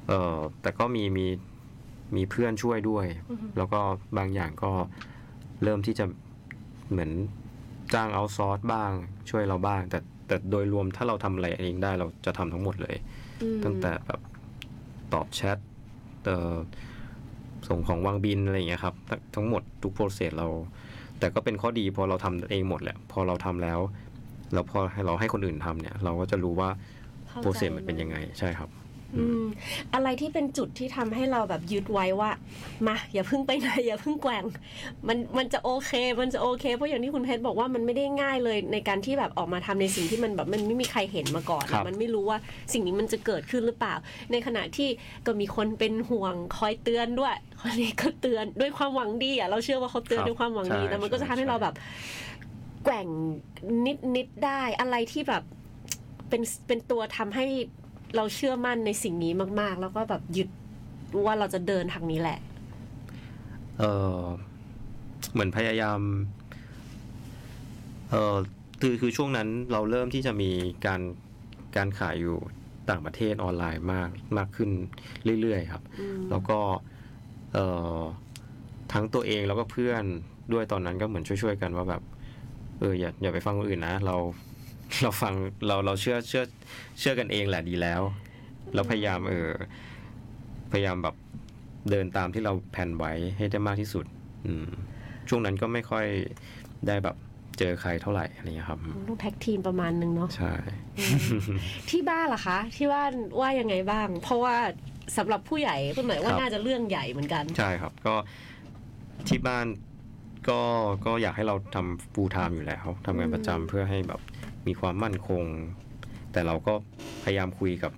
[0.07, 1.27] เอ่อแต่ก็มีมี
[2.15, 3.05] มีเพื่อนช่วยด้วย
[3.57, 3.79] แล้วก็
[4.17, 4.71] บางอย่างก็
[5.63, 6.05] เริ่มที่จะ
[6.89, 7.11] เหมือน
[7.93, 8.91] จ้างเอาซอร์สบ้าง
[9.29, 12.95] ช่วยเราบ้าง แต่แต่โดยรวมถ้าเราทำอะไรเองได้เราจะทำทั้งหมดเลย
[13.41, 14.21] อืมตั้งแต่แบบ
[15.13, 15.57] ตอบแชท
[16.25, 16.55] เอ่อ
[17.67, 20.47] ส่งของวางบินอะไรอย่างเงี้ยครับ ทั้งทั้งหมดทุกโปรเซสเรา
[21.19, 23.79] แต่ก็เป็นข้อดีพอเราทำเองหมดแหละพอเราทำแล้ว
[24.53, 26.69] แล้วพอให้เราให้คนอื่นทำเนี่ย เราก็จะรู้ว่า
[27.29, 28.69] เข้าใจโปรเซสมันเป็นยังไงใช่ครับ
[29.15, 29.43] อืม
[29.93, 32.31] อะไรที่เป็นจุดที่ทำให้เราแบบยึดไว้ว่า
[32.87, 34.43] มาอย่าเพิ่งไปไหนอย่าเพิ่งแกว่ง
[35.07, 35.91] มันมันจะโอเค
[36.21, 42.37] มันจะโอเค เพราะอย่างที่คุณเพชรบอกว่ามันไม่ได้ง่ายเลยในการที่แบบออกมาทำในสิ่งที่มันแบบมันไม่มีใครเห็นมาก่อนครับมันไม่รู้ว่า
[42.73, 43.95] สิ่งนี้มันจะเกิดขึ้นหรือเปล่า
[44.31, 44.89] ในขณะที่
[45.25, 51.75] ก็มีคนเป็นห่วงคอยเตือนด้วยคนนี้ก็เตือนด้วยความหวังดีอะเราเชื่อว่าเขาเตือนครับด้วยความหวังดีใช่แต่มันก็จะทำให้ใช่เราแบบ
[52.83, 53.07] แกว่ง
[53.85, 55.43] นิดนิดๆได้อะไรที่แบบ
[56.29, 57.45] เป็นเป็นตัวทำให้
[58.15, 60.49] เราเชื่อมั่นในสิ่งนี้มาก ๆ แล้วก็แบบยึด
[61.25, 62.39] ว่าเราจะเดินทางนี้แหละ
[63.79, 63.83] เอ
[64.17, 64.19] อ
[65.31, 65.99] เหมือนพยายาม
[68.11, 68.35] เออ
[68.81, 70.51] คือคือช่วงนั้นเราเริ่มที่จะมี
[70.85, 71.01] การ
[71.75, 72.37] การขายอยู่
[72.89, 74.69] ต่างประเทศออนไลน์มากมากขึ้น
[75.41, 76.59] เรื่อยๆครับอืมแล้วก็
[77.53, 77.57] เอ
[77.97, 77.99] อ
[78.93, 80.03] ทั้งตัวเองแล้วก็เพื่อน
[80.53, 82.01] ด้วยตอนนั้นก็เหมือนช่วยๆกันว่าแบบ
[82.79, 84.15] เอออย่าอย่าไปฟังคนอื่นนะ เรา
[85.01, 85.33] เราฟัง
[85.67, 86.43] เราเราเชื่อเชื่อ
[86.99, 88.01] เชื่อกันเองแหละดีแล้ว
[88.73, 89.49] แล้วพยายามเออ
[90.71, 91.15] พยายามแบบ
[91.89, 94.05] เดินตามที่เราแผนไว้ให้ได้มากที่สุด
[94.45, 94.67] อืม
[95.29, 96.05] ช่วงนั้นก็ไม่ค่อย
[96.87, 97.15] ได้แบบ
[97.59, 100.53] เจอใครเท่าไหร่อะไรเงี้ยครับลูกแท็กทีมประมาณนึงเนาะใช่
[101.89, 104.55] ที่บ้านล่ะคะ ที่บ้านว่ายังไงบ้าง เพราะว่า
[105.17, 108.15] สำหรับผู้ใหญ่คุณหมายว่าครับน่าจะเรื่องใหญ่เหมือนกัน ใช่ครับ ก็
[109.27, 109.65] ที่บ้าน
[110.49, 110.59] ก็
[111.05, 114.21] ก็อยากให้เราทำ full time อยู่แล้วทำงานประจำเพื่อให้แบบ
[114.67, 115.43] มีความมั่นคง
[116.31, 116.73] แต่เราก็
[117.23, 117.93] พยายามคุยกับ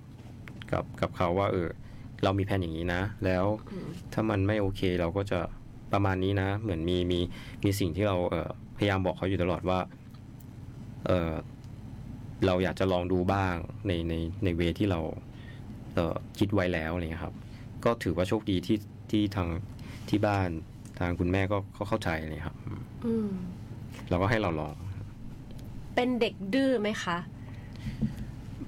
[0.72, 1.68] กับกับเขาว่า เออ
[2.22, 3.44] เรามีแผนอย่างนี้นะ แล้ว
[4.12, 5.40] ถ้ามันไม่โอเคเราก็จะ
[5.92, 7.20] ประมาณนี้นะ เหมือนมีมี
[7.64, 9.78] มีสิ่งที่เราเออพยายามบอกเขาอยู่ตลอดว่า
[11.06, 11.32] เออ
[12.46, 13.54] เราอยากจะลองดูบ้าง
[13.86, 14.14] ในใน
[14.44, 15.00] ในเวที่เรา
[15.94, 17.34] เออคิดไว้แล้วอะไรเงี้ยครับ
[17.84, 18.78] ก็ถือว่าโชคดีที่
[19.10, 19.48] ที่ทาง
[20.08, 20.48] ที่บ้าน
[20.98, 22.56] ทางคุณแม่ก็ก็เข้าใจเลยครับ
[23.06, 23.30] อืม
[24.10, 24.74] เราก็ให้เราลอง
[25.94, 27.18] เป็นเด็กดื้อไหมคะ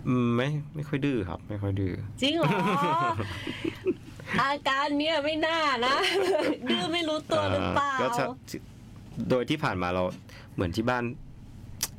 [0.08, 2.50] อืมไม่ไม่ค่อยดื้อครับ ไม่ค่อยดื้อจริงเหรอ
[4.40, 5.96] อาการเนี้ยไม่น่านะ
[6.70, 8.24] ดื้อไม่รู้ตัวหรือเปล่าก็จะ
[9.30, 10.02] โดยที่ผ่านมาเรา
[10.54, 11.04] เหมือนที่บ้าน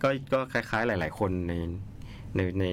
[0.03, 1.53] ก็ก็คล้ายๆ หลาย ๆ คนใน
[2.35, 2.65] ในใน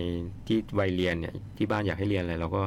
[0.47, 2.63] ที่วัยเรียนเนี่ยที่บ้านอยากให้เรียนอะไรเราก็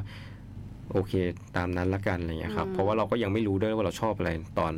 [0.92, 1.14] โอเค
[1.58, 4.30] ตามนั้นละกันอะไรเงี้ยครับอืมเพราะว่าเราก็ยังไม่รู้ด้วยว่าเราชอบอะไร
[4.60, 4.74] ตอน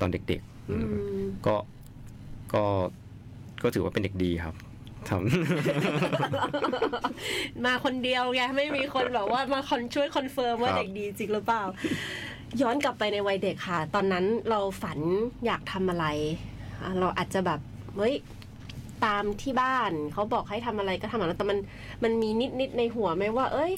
[0.00, 1.56] ตอนเด็กๆอืมอืมก็
[2.54, 2.64] ก็
[3.62, 4.54] ก็ถือว่าเป็นเด็กดีครับ
[5.08, 5.10] ท
[7.64, 11.62] มาคนเดียวไงไม่มีคนแบบว่ามาคอนช่วย confirm ว่าครับเด็กดีจริงหรือเปล่า
[12.60, 14.98] ย้อนกลับไปในวัยเด็กค่ะ ตอนนั้นเราฝัน
[15.46, 16.06] อยากทำอะไร
[16.82, 17.60] อะเราอาจจะแบบ
[17.96, 18.14] เฮ้ย
[19.04, 21.58] ตามที่บ้านเขาบอกให้ทำอะไรก็ทำอะไรแต่มัน
[22.02, 23.72] มันมีนิดนิดๆในหัวไหมว่า เอ้ย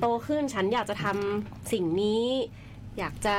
[0.00, 2.26] โตขึ้นฉันอยากจะทำสิ่งนี้
[2.98, 3.36] อยากจะ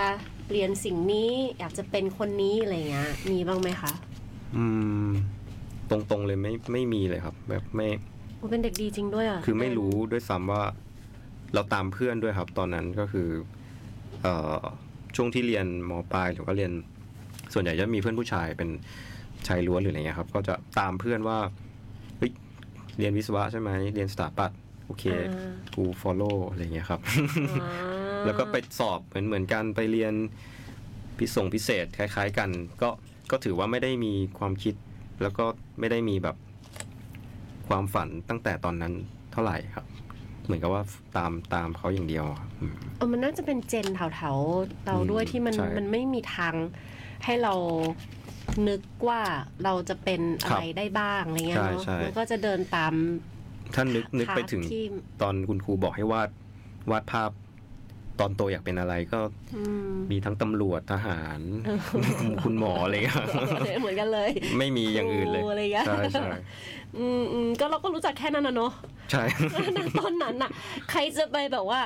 [0.52, 4.66] เรียนสิ่งนี้ อยากจะเป็นคนนี้อะไรเงี้ยมีบ้างไหมคะำอื
[5.10, 5.12] ม
[5.90, 7.88] ตรงๆเลยไม่ไม่มีเลยครับ แบบไม่
[8.38, 10.64] โอ้เป็นเด็กดีจริงด้วยอะคือไม่รู้ด้วยซ้ำว่า
[11.54, 13.30] เราตามเพื่อนด้วยครับ ตอนนั้นก็คือ
[14.22, 14.62] เอ่อ
[15.16, 16.72] ช่วงที่เรียนมปลายหรือก็เรียน
[17.54, 18.70] ส่วนใหญ่จะมีเพื่อนผู้ชายเป็น
[19.48, 21.38] ชายล้วนหรืออะไรเงี้ยครับ ก็จะตามเพื่อนว่า
[22.18, 22.32] เฮ้ย
[22.98, 27.00] เรียนวิศวะใช่ไหมเรียนสถาปัตย์โอเคอ่ากู follow อะไรเงี้ยครับ
[27.62, 30.14] อ่าแล้วก็ไปสอบเหมือนเหมือนกันไปเรียน
[31.18, 32.50] พิส่งพิเศษคล้าย ๆ กัน
[32.82, 32.90] ก็
[33.32, 34.76] ก็ถือว่าไม่ได้มีความคิด
[35.22, 35.46] แล้วก็
[35.80, 36.36] ไม่ได้มีแบบ
[37.68, 38.94] ความฝันตั้งแต่ตอนนั้น
[39.32, 39.86] เท่าไหร่ครับ
[40.46, 40.84] เหมือนกับว่า
[41.18, 46.56] ตามตามเขาอย่างเดียวครับอืม เออมันน่าจะเป็นเจนแถวๆเราด้วยอืมที่มันใช่มันไม่มีทาง
[47.26, 47.54] ให้เรา
[48.68, 49.22] นึกว่า
[49.64, 52.94] เราจะเป็นอะไรได้บ้างอะไรเงี้ยใช่เนาะใช่ มันก็จะเดินตาม
[53.76, 54.84] ถ้านึกนึกไปถึง ที่
[55.22, 56.30] ตอนคุณครูบอกให้วาด
[56.92, 57.30] วาดภาพ
[58.20, 59.20] ตอนโตอยากเป็นอะไรก็
[59.56, 61.80] อืมมีทั้งตำรวจทหารเออ
[62.44, 63.18] คุณหมออะไรเงี้ย
[63.82, 66.30] เหมือนกันเลย ไม่มีอย่างอื่นเลยครูอะไรเงี้ยใช่ใช่
[66.98, 68.72] อืมอืมก็เราก็รู้จักแค่นั้นนะเนาะ
[69.12, 69.24] ใช่
[69.78, 70.52] ณตอนนั้นน่ะ
[70.92, 71.82] ใครจะไปแบบว่า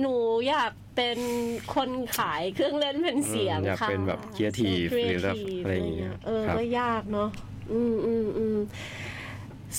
[0.00, 0.14] หนู
[0.48, 1.18] อยากเป็น
[1.74, 7.28] คนขายเครื่องเล่นเป็นเสียงอืมอยากค่ะเป็นแบบ creative หรือแบบ creative อะไรอย่างเงี้ยเออครับก็ยากเนาะ
[7.72, 8.56] อืมอืมอืม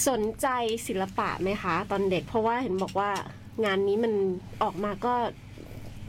[0.07, 0.47] สนใจ
[0.87, 3.09] ศิลปะไหมคะ ตอนเด็กเพราะว่าเห็นบอกว่า
[3.65, 4.13] งานนี้มัน
[4.63, 5.13] ออกมาก็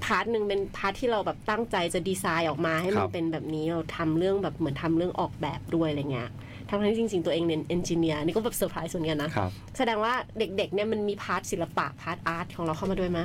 [0.05, 6.30] part หนึ่งเป็น part ที่เราแบบตั้งใจจะดีไซน์ออกมาให้มันเป็นแบบนี้เราทำเรื่องแบบเหมือนทำเรื่องออกแบบด้วยอะไรเงี้ย
[6.68, 13.20] ทั้งที่จริงๆตัวเองเรียน engineer นี่ก็แบบเซอร์ไพรส์ส่วนกันนะ ครับ แสดงว่าเด็กๆเนี่ยมันมี part ศิลปะ part art ของเราเข้ามาด้วยไหม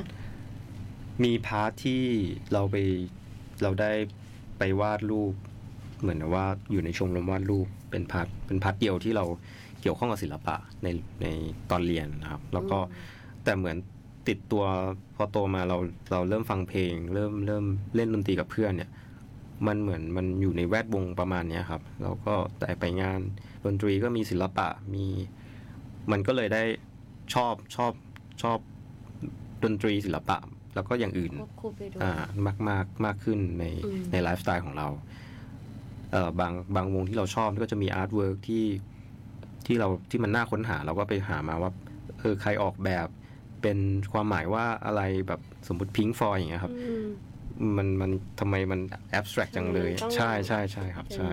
[1.24, 2.02] มี part ที่
[2.52, 2.76] เราไป
[3.62, 3.92] เราได้
[4.58, 5.32] ไปวาดรูป
[6.00, 9.24] เหมือนว่าอยู่ในชมรมวาดรูปเป็น part เป็น part เดียวที่เรา
[9.80, 10.88] เกี่ยวข้องกับศิลปะใน
[11.22, 11.26] ใน
[11.70, 12.78] ตอนเรียนนะครับ แล้วก็
[13.44, 13.76] แต่เหมือน
[14.28, 14.64] ติดตัว
[15.09, 15.76] พ อโตมาเรา
[16.12, 17.64] เราเริ่มฟังเพลง เริ่มเริ่ม
[17.94, 18.90] เล่นดนตรีกับเพื่อนเนี่ย
[19.66, 23.20] มันเหมือนมันอยู่ในแวดวงประมาณเนี้ยครับเราก็แต่ไปงาน
[23.64, 25.06] ดนตรีก็มีศิลปะมี
[26.10, 26.62] มันก็เลยได้
[27.34, 27.92] ชอบชอบ
[28.42, 28.58] ชอบ
[29.64, 30.38] ดนตรีศิลปะ
[30.74, 32.12] แล้วก็อย่างอื่นควบคู่ไปด้วยอ่า
[32.46, 34.88] มากมากมากขึ้นในอืมในไลฟ์สไตล์ของเรา
[36.12, 38.64] เอ่อบางบางวงที่เราชอบก็จะมี artwork ที่
[39.66, 41.70] ที่เราที่มันน่าค้นหาเราก็ไปหามาว่า
[42.18, 43.06] เออใครออกแบบ
[43.62, 43.78] เป็น
[44.12, 47.04] ความหมายว่าอะไรแบบสมมติ Pink Floyd อย่างเงี้ยครับอืม
[47.76, 51.30] มันมันทำไมมัน abstract จังเลยต้องใช่ใช่ใช่ครับ ใช่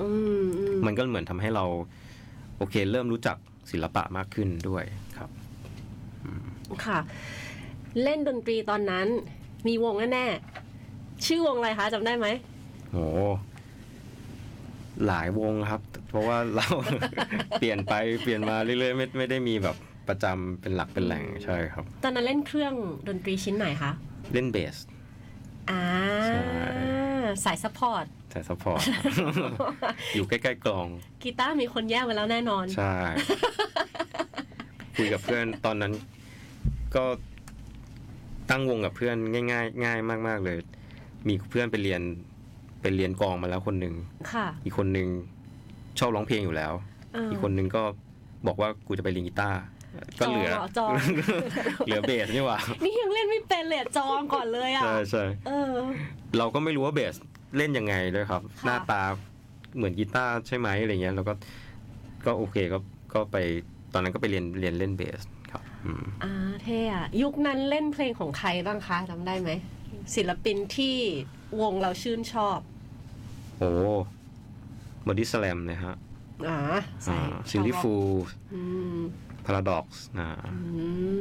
[0.00, 0.08] อื
[0.42, 1.64] มอืมมันก็เหมือนทำให้เรา
[2.58, 3.36] โอเค เริ่มรู้จัก
[3.70, 4.84] ศิลปะมากขึ้นด้วย
[5.18, 5.30] ครับ
[6.86, 6.98] ค่ะ
[8.02, 9.06] เล่นดนตรีตอนนั้น
[9.66, 12.26] มีวงแน่ๆชื่อวงอะไรคะจำได้ไหม
[12.92, 12.98] โห
[15.06, 16.66] หลายวงครับ เพราะว่าเรา
[17.58, 19.76] เปลี่ยนไปเปลี่ยนมาเรื่อยๆไม่ไม่ได้มีแบบ
[20.08, 22.74] ประจำเป็นหลักเป็นแหล่งใช่ครับ ตอนนั้นเล่นเครื่อง
[23.08, 23.92] ดนตรีชิ้นไหนคะ
[24.32, 24.76] เล่นเบส
[25.70, 25.82] อ่า
[26.26, 26.40] ใช่
[27.44, 28.80] สาย support สาย support
[30.14, 30.86] อยู่ใกล้ๆกลอง
[31.22, 32.94] กีตาร์มีคนแยกไว้แล้วแน่นอน ใช่
[34.96, 35.92] คุยกับเพื่อนตอนนั้น
[36.96, 37.04] ก็
[38.50, 39.98] ตั้งวงกับเพื่อนง่ายๆ ง่าย
[40.28, 40.58] มาก ๆ เลย
[41.28, 42.02] มีเพื่อนไปเรียน
[42.80, 43.94] ไปเรียนกลองมาแล้วคนหนึ่ง
[44.32, 45.08] ค่ะอีกคนหนึ่ง
[45.98, 46.72] ชอบร้องเพลงอยู่แล้ว
[47.12, 47.82] เอออีอีกคนหนึ่งก็
[48.46, 49.60] บอกว่ากูจะไปเรียนกีตาร์
[50.18, 50.92] ก็เหลือจองเหรอจอง
[51.86, 55.74] เหลือเบสนี่หว่า นี่ยังเล่นไม่เป็นเลยอะจองก่อนเลยอะใช่ใช่เออ
[56.38, 57.14] เราก็ไม่รู้ว่าเบส
[57.56, 59.02] เล่นยังไงด้วยครับค่ะหน้าตา
[59.76, 61.34] เหมือนกีตาร์ใช่ไหมอะไรเงี้ยเราก็
[62.26, 62.78] ก็โอเคก็
[63.14, 63.36] ก็ไป
[63.92, 65.20] ตอนนั้นก็ไปเรียนเรียนเล่นเบส
[65.52, 66.32] ครับอืมอ่า
[66.62, 69.50] เท่อะยุคนั้นเล่นเพลงของใครบ้างคะจำได้ไหม
[70.14, 70.96] ศิลปินที่
[71.60, 72.58] วงเราชื่นชอบ
[73.58, 73.70] โอ้
[75.06, 75.94] บอดี้สแลมนะฮะ
[76.48, 76.58] อ่า
[77.04, 77.16] ใส่
[77.50, 77.94] Silly Fools
[78.54, 78.60] อื
[78.96, 78.98] ม
[79.46, 80.56] Paradox นะอื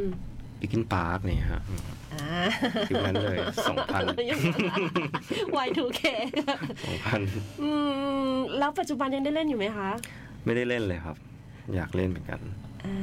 [0.02, 0.04] ม
[0.60, 1.62] Linkin Park เนี่ยฮะ
[2.14, 2.28] อ่า
[2.90, 4.78] ยุคนั้นเลยสองพันยุคนั้นอะ
[5.68, 6.02] Y2K
[6.86, 7.22] สองพัน
[7.62, 7.72] อื
[8.30, 9.90] มแล้วปัจจุบันยังได้เล่นอยู่ไหมคะ
[10.46, 11.16] ไม่ได้เล่นเลยครับ
[11.76, 12.40] อยากเล่นเหมือนกัน
[12.86, 12.94] อ่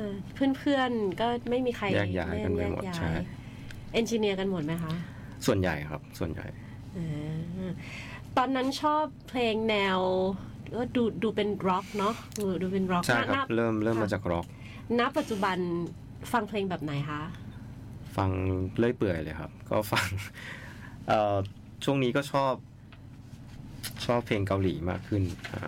[0.00, 3.10] าเพื่อนๆก็ไม่มีใครแยกย้ายกันไปหมดแยกย้ายใช่
[3.94, 4.92] engineer กันหมดไหมคะ
[5.46, 6.46] ส่วนใหญ่ครับ ส่วนใหญ่
[6.96, 7.70] อ่า
[8.36, 9.98] ตอนนั้นชอบเพลงแนว
[10.76, 14.46] ก็ดูดูเป็นร็อกเนาะดูดูเป็นร็อกใช่ครับณณเริ่มเริ่มค่ะมาจากร็อก
[14.98, 15.56] ณปัจจุบัน
[16.32, 17.22] ฟังเพลงแบบไหนคะ
[18.16, 18.30] ฟัง
[18.78, 20.06] เลื่อยเปื่อยเลยครับ ก็ฟัง
[21.08, 21.36] เอ่อ
[21.84, 22.54] ช่วงนี้ก็ชอบ
[24.06, 25.60] ชอบเพลงเกาหลีมากขึ้นอ่า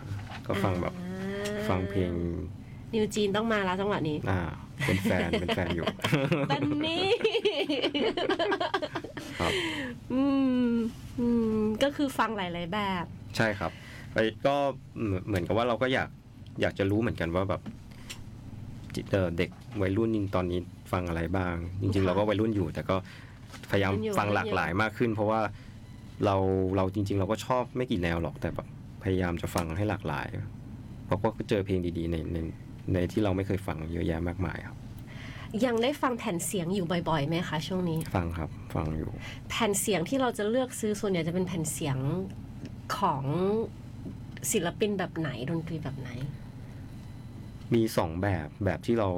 [0.46, 2.12] ก็ฟังแบบอ่าฟังเพลง
[2.94, 4.40] นิวจีนต้องมาแล้วจังหวะนี้ อ่า
[4.86, 5.86] เป็นแฟน เป็นแฟนอยู่
[6.50, 7.06] ตันนี่
[9.38, 9.52] ครับ
[10.12, 10.22] อื
[10.68, 10.70] ม
[11.20, 11.26] อื
[11.58, 13.04] ม ก็คือฟังหลาย ๆ แบบ
[13.36, 13.72] ใช่ครับ
[14.14, 14.56] ไปก็
[15.04, 16.08] เหมือนเหมือนกับว่าเราก็อยาก
[16.60, 17.62] อยากจะรู้เหมือนกันว่าแบบ
[18.94, 19.50] จิเอ่อเด็ก
[19.82, 20.58] วัยรุ่นตอนนี้
[20.92, 22.96] ฟังอะไรบ้าง จริงๆค่ะเราก็วัยรุ่นอยู่ แต่ก็
[23.70, 25.40] พยายามวัยรุ่นอยู่ฟังหลากหลายมากขึ้น เพราะว่า
[26.24, 26.36] เรา
[26.76, 28.66] เราจริง ๆ เราก็ชอบไม่กี่แนวหรอกแต่แบบ
[29.02, 30.26] พยายามจะฟังให้หลากหลาย
[31.06, 32.36] เพราะก็เจอเพลงดีๆในใน
[32.92, 34.76] ในที่เราไม่เคยฟังเยอะแยะมากมายครับ
[35.64, 39.10] ยังได้ฟังแผ่นเสียงอยู่บ่อยๆไหมคะช่วงนี้ ฟังครับฟังอยู่
[39.50, 41.96] แผ่นเสียงที่เราจะเลือกซื้อส่วนใหญ่จะเป็นแผ่นเสียง
[42.98, 43.22] ของ
[44.52, 46.10] ศิลปินแบบไหนดนตรีแบบไหน
[47.74, 49.08] มีสองแบบแบบที่เรา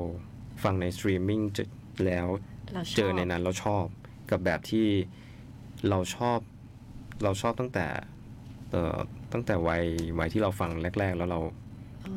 [0.62, 1.64] ฟังในสตรีมมิ่งจะ
[2.06, 2.26] แล้ว
[2.74, 3.84] เราชอบเจอในนั้นเราชอบ
[4.30, 4.86] กับแบบที่
[5.88, 6.38] เราชอบ
[7.22, 7.86] เราชอบตั้งแต่
[8.70, 8.96] เอ่อ
[9.32, 9.84] ตั้งแต่วัย
[10.18, 11.40] วัยที่เราฟังแรก ๆ แล้วเรา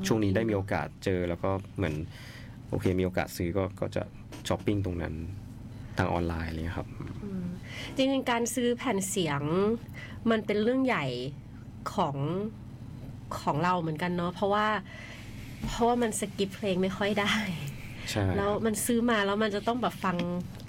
[0.08, 1.96] ช่วงนี้ได้มีโอกาสเจอแล้วก็เหมือน
[2.70, 4.04] โอเคมีโอกาสซื้อก็ก็จะ
[4.48, 5.14] ช้อปปิ้งตรงนั้น
[5.98, 6.88] ทางออนไลน์อะไรเลยครับ
[7.96, 9.42] จริงๆการซื้อแผ่นเสียง
[10.30, 11.06] มันเป็นเรื่องใหญ่
[11.96, 12.16] ของ
[13.40, 14.68] ของเราเหมือนกันเนาะเพราะว่า
[15.68, 17.34] เพราะว่ามันสกิปเพลงไม่ค่อยได้
[18.12, 20.18] ใช่แล้วมันซื้อมาแล้วมันจะต้องแบบฟัง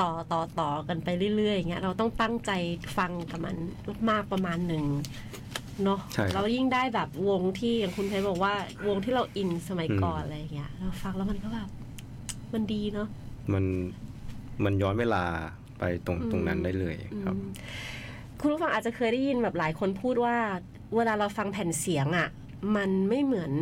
[0.00, 2.50] ต่อต่อต่อกันไปเรื่อยๆอย่างเงี้ยเราต้องตั้งใจ
[2.98, 3.56] ฟังกับมัน
[4.10, 4.84] มากประมาณหนึ่ง
[5.84, 8.54] เนาะใช่ครับแล้วยิ่งได้แบบวงที่อย่างคุณเพชรบอกว่า
[8.88, 11.68] วงที่เราอินสมัยก่อนอะไรอย่างเงี้ยเราฟังแล้วมันก็แบบ
[12.54, 13.08] มันดีเนาะ
[13.52, 13.64] มัน
[14.64, 15.22] มันย้อนเวลา
[15.78, 17.52] ไปตรงอืมตรงนั้นได้เลยครับอืม
[18.40, 20.36] คุณผู้ฟังอาจจะเคยได้ยินแบบหลายคนพูดว่า
[20.96, 22.28] เวลาเราฟังแผ่นเสียงอะ่ะ
[22.76, 23.52] มันไม่เหมือน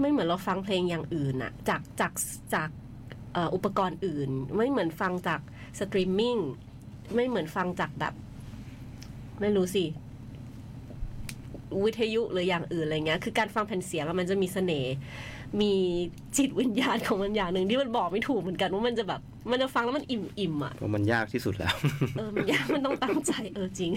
[0.00, 2.12] ไม่เหมือนเราฟังเพลงอย่างอื่นอะจากจาก
[2.54, 2.68] จาก
[3.54, 5.40] อุปกรณ์อื่น ไม่เหมือนฟังจาก
[5.78, 6.36] สตรีมมิ่ง
[7.14, 8.14] ไม่เหมือนฟังจากแบบ
[9.40, 9.84] ไม่รู้สิ
[11.84, 14.94] วิทยุหรืออย่างอื่นอะไรเงี้ย คือการฟังแผ่นเสียงอะมันจะมีเสน่ห์
[15.60, 15.72] มี
[16.36, 19.20] จิตวิญญาณของมันอย่างหนึ่งที่มันบอกไม่ถูกเหมือนกันว่ามันจะแบบ
[19.52, 21.74] มันจะฟังแล้วมันอิ่มอิ่มๆอะเพราะมันยากที่สุดแล้ว
[22.18, 23.90] เออมันยากมันต้องตั้งใจเออจริง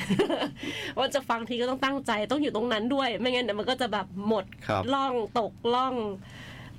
[0.97, 5.95] ว่าจะฟังทีก็ต้องตั้งใจต้องอยู่ตรงนั้นด้วย ไม่งั้นเดี๋ยวมันก็จะแบบหมดครับล่องตกล่อง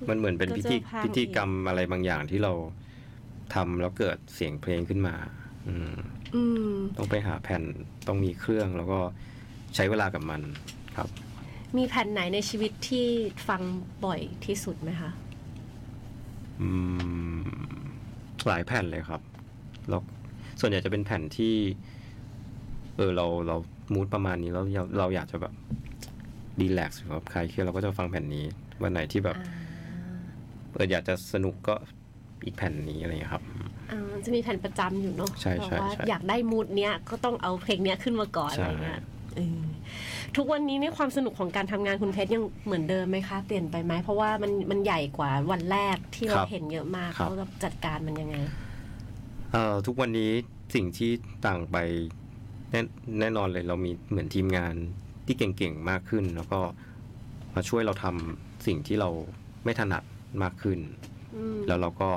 [0.09, 2.53] มันเหมือนเป็นก็พิจะธีพังพิธีกรรมอะไรบางอย่างที่เรา
[3.53, 5.15] ทำแล้วเกิดเสียงเพลงขึ้นมา
[5.67, 5.95] อืม
[6.35, 7.63] อืมต้องไปหาแผ่น
[8.07, 8.99] ต้องมีเครื่องแล้วก็
[9.75, 10.41] ใช้เวลากับมัน
[10.97, 11.09] ครับ
[11.77, 13.07] มีแผ่นไหนในชีวิตที่
[13.47, 13.61] ฟัง
[14.05, 15.11] บ่อยที่สุดไหมคะ
[16.61, 16.69] อื
[17.39, 17.41] ม
[18.47, 19.21] หลายแผ่นเลยครับ
[19.89, 20.01] แล้ว
[20.59, 21.53] ส่วนใหญ่จะเป็นแผ่นที่
[22.97, 23.55] เออเราเรา
[23.93, 25.53] มูดประมาณนี้แล้วเราเราอยากจะแบบ
[26.59, 28.45] ดีแลกซ์ครับใครเครียดเราก็จะฟังแผ่นนี้
[28.81, 29.37] วันไหนที่แบบ
[30.73, 31.75] เอออยากจะสนุกก็
[32.45, 33.43] อีกแผ่นนี้อะไรอย่างเงี้ยครับ
[33.91, 39.01] อ่าจะมีแผ่นประจำอยู่เนาะใช่ใช่แบบว่าใช่อยากได้มูดเนี้ยก็ต้องเอาเพลงเนี้ยขึ้นมาก่อนใช่อะไรเงี้ย
[39.35, 39.64] เออ
[40.35, 48.35] ทุกวันนี้เนี่ยความสนุกของการทำงานคุณเพชรยังเหมือนเดิมไหมคะ เปลี่ยนไปไหมเพราะว่ามันมันใหญ่กว่าวันแรกที่เราเห็นเยอะมากเขาจะจัดการมันยังไง
[49.51, 50.31] เอ่อทุกวันนี้
[50.75, 51.11] สิ่งที่
[51.45, 51.77] ต่างไป
[52.71, 52.81] แน่
[53.19, 54.75] แน่นอนเลยเรามีเหมือนทีมงาน
[55.25, 56.59] ที่เก่งๆมากขึ้น แล้วก็
[57.55, 59.09] มาช่วยเราทำสิ่งที่เรา
[59.63, 60.03] ไม่ถนัด
[60.43, 60.79] มากขึ้น
[61.35, 62.09] อืมแล้วเราก็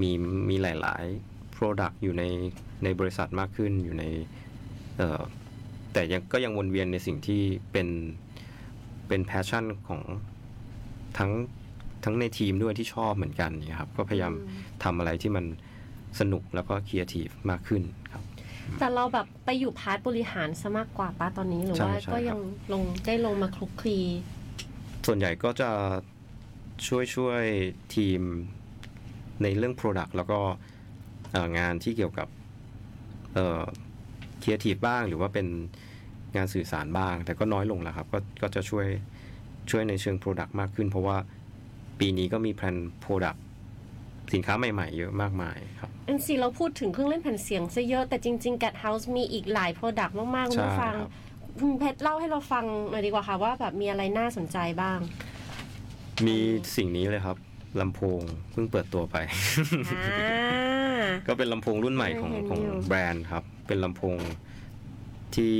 [0.00, 0.10] มี
[0.48, 2.24] มีหลาย ๆ Product อยู่ใน
[2.84, 4.04] ในบริษัทมากขึ้นอยู่ใน
[4.98, 5.20] เอ่อ
[5.94, 7.42] แต่ยังก็ยังวนเวียนในสิ่งที่
[7.72, 7.88] เป็น
[9.08, 10.00] เป็น passion ของ
[11.18, 11.30] ทั้ง
[12.04, 14.32] ทั้งในทีมด้วยที่ชอบเหมือนกันเนี่ยครับ ก็พยายาม
[14.84, 15.44] ทำอะไรที่มัน
[16.20, 17.82] สนุกแล้วก็ครีเอทีฟมากขึ้น
[18.12, 18.22] ครับ
[18.78, 22.40] แต่เราแบบไปอยู่ part บริหารซะมากกว่าป่ะตอนนี้หรือใช่ว่าใช่ก็ครับยัง
[22.72, 23.98] ลงได้ลงมาคลุกคลี
[25.06, 25.70] ส่วนใหญ่ก็จะ
[26.86, 27.42] ช่วยช่วย
[27.94, 28.20] ทีม
[29.42, 30.40] ในเรื่อง Product แล้วก็
[31.32, 32.28] เอ่องานที่เกี่ยวกับ
[33.34, 33.62] เอ่อ
[34.44, 35.46] ครีเอทีฟบ้าง หรือว่าเป็น
[36.36, 38.86] งานสื่อสารบ้าง แต่ก็น้อยลงแล้วครับ ก็ก็จะช่วย
[39.70, 41.16] ช่วยในเชิง Product มากขึ้น เพราะว่า
[42.00, 43.38] ปีนี้ก็มี plan Product
[44.32, 51.10] สินค้าใหม่ๆ เยอะมากมายครับอันนี้เราพูดถึงเครื่องเล่นแผ่นเสียงซะเยอะ แต่จริงๆ Gadhouse มีอีกหลาย product มากๆคุณผู้ฟังใช่ครับ
[51.60, 54.98] คุณเพชรเล่าให้เราฟังหน่อยดีกว่าค่ะว่าแบบมีอะไรน่าสนใจบ้าง
[56.26, 56.36] มี
[56.76, 57.36] สิ่งนี้เลยครับ
[57.80, 58.20] ลำโพง
[58.50, 59.16] เพิ่งเปิดตัวไป
[59.88, 60.73] อ่า
[61.28, 64.18] ก็เป็นลำโพงรุ่นใหม่ของเห็นของอยู่ แบรนด์ครับ เป็นลำโพง
[65.36, 65.56] ที่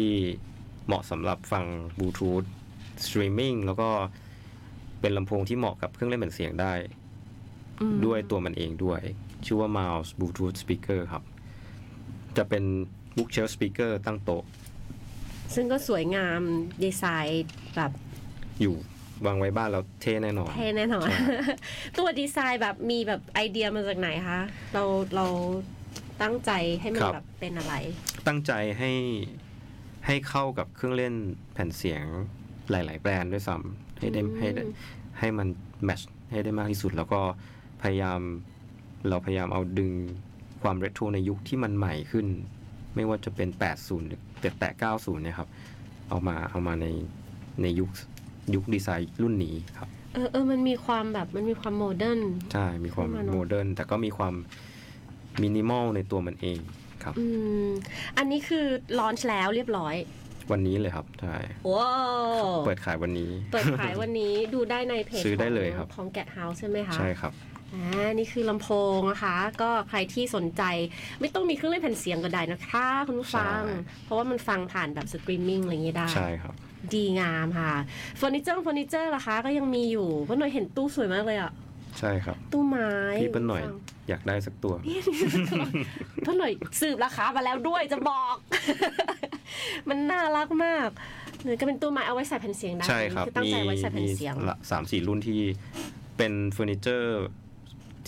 [0.87, 1.65] เหมาะสำหรับฟัง
[1.99, 2.45] บลูทูธ
[3.05, 3.89] สตรีมมิ่งแล้วก็
[5.01, 6.73] เป็นลำโพงที่เหมาะกับเครื่องเล่นแผ่นเสียงได้
[7.81, 9.01] อืมด้วยตัวมันเองด้วย
[9.45, 11.25] ชื่อว่า Miles Bluetooth Speaker ครับ
[12.37, 12.65] จะเป็น
[13.17, 14.45] bookshelf speaker ตั้งโต๊ะ
[15.55, 16.41] ซึ่งก็สวยงาม
[16.85, 17.47] ดีไซน์
[17.77, 17.93] แบบ
[18.61, 18.77] อยู่
[19.27, 21.19] วางไว้บ้านแล้วเท่แน่นอน เท่แน่นอนใช่
[21.99, 24.41] ตัวดีไซน์แบบมีแบบไอเดียมาจากไหนคะ
[24.75, 24.85] เรา
[25.17, 25.27] เรา
[26.23, 26.51] ตั้งใจ
[26.81, 27.75] ให้มันครับแบบเป็นอะไร
[28.27, 28.93] ตั้งใจให้
[30.07, 31.15] ให้เข้ากับเครื่องเล่น
[31.53, 32.03] แผ่นเสียง
[32.71, 34.63] หลาย ๆ แบรนด์ด้วยซ้ำให้ได้อืมให้ได้
[35.19, 35.49] ให้มัน
[35.85, 37.21] แมทช์ให้ได้มากที่สุด แล้วก็
[37.83, 38.21] พยายาม
[39.09, 39.93] เราพยายามเอาดึง
[40.63, 42.27] ความเรโทรในยุคที่มันใหม่ขึ้น
[42.95, 43.49] ไม่ว่าจะเป็น
[43.79, 45.49] 80 หรือแต่แต่90 เนี่ยครับ
[46.09, 46.87] เอามาเอามาใน
[47.63, 47.91] ในยุค
[48.55, 52.21] ยุคดีไซน์รุ่นนี้ครับ เออเออมันมีความแบบมันมีความ modern
[52.53, 54.35] ใช่ มีความเข้ามาเนอะ modern แต่ก็มีความ
[55.43, 56.59] มินิมอลในตัวมันเอง
[57.03, 57.25] ครับอื
[57.67, 57.69] ม
[58.19, 58.67] อันนี้คือ
[58.99, 59.95] launch แล้วเรียบร้อย
[60.53, 61.37] วันนี้เลยครับใช่
[61.73, 61.93] ว้า
[62.43, 67.33] วเปิดขายวันนี้ เปิดขายวันนี้ดูได้ในเพจซื้อได้ขงเลยครับของ Gadhouse ใช่ไหมคะใช่ครับ
[67.73, 70.63] อ่านี่คือลำโพงนะคะ ก็ใครที่สนใจ
[71.21, 73.75] ไม่ต้องมีเครื่องเล่นแผ่นเสียงก็ได้นะคะ คุณผู้ฟังใช่
[74.05, 76.55] เพราะว่ามันฟังผ่านแบบสตรีมมิ่งอะไรอย่างเงี้ยได้ใช่ครับ
[76.95, 77.73] ดีงามค่ะ
[78.17, 81.53] เฟอร์นิเจอร์เฟอร์นิเจอร์ล่ะคะ ก็ยังมีอยู่เพราะหน่อยเห็นตู้สวยมากเลยอะ
[81.99, 82.91] ใช่ครับ ตู้ไม้
[83.23, 83.63] พี่เปิ้ลหน่อย
[84.09, 84.75] อยากได้สักตัว
[86.23, 88.37] เพื่อนหน่อยสืบราคามาแล้วด้วยจะบอก
[89.89, 90.89] มันน่ารักมาก
[91.45, 95.41] เลยก็เป็นตู้ไม้เอาไว้ใส่แผ่นเสียงได้ใช่ครับคือตั้งใจไว้ใส่แผ่นเสียงละสามสี่รุ่นที่
[96.17, 97.25] เป็นเฟอร์นิเจอร์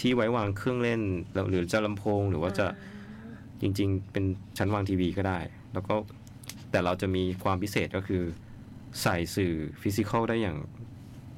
[0.01, 1.01] ที่ไว้วางเครื่องเล่น
[1.35, 2.67] แล้วหรือจะลำโพงหรือว่าจะ
[3.61, 4.25] จริง ๆ เป็น
[4.59, 5.39] ชั้นวางทีวีก็ได้
[5.73, 5.95] แล้วก็
[6.71, 8.23] แต่เราจะมีความพิเศษก็คือ
[9.03, 10.57] ใส่สื่อ physical ได้อย่าง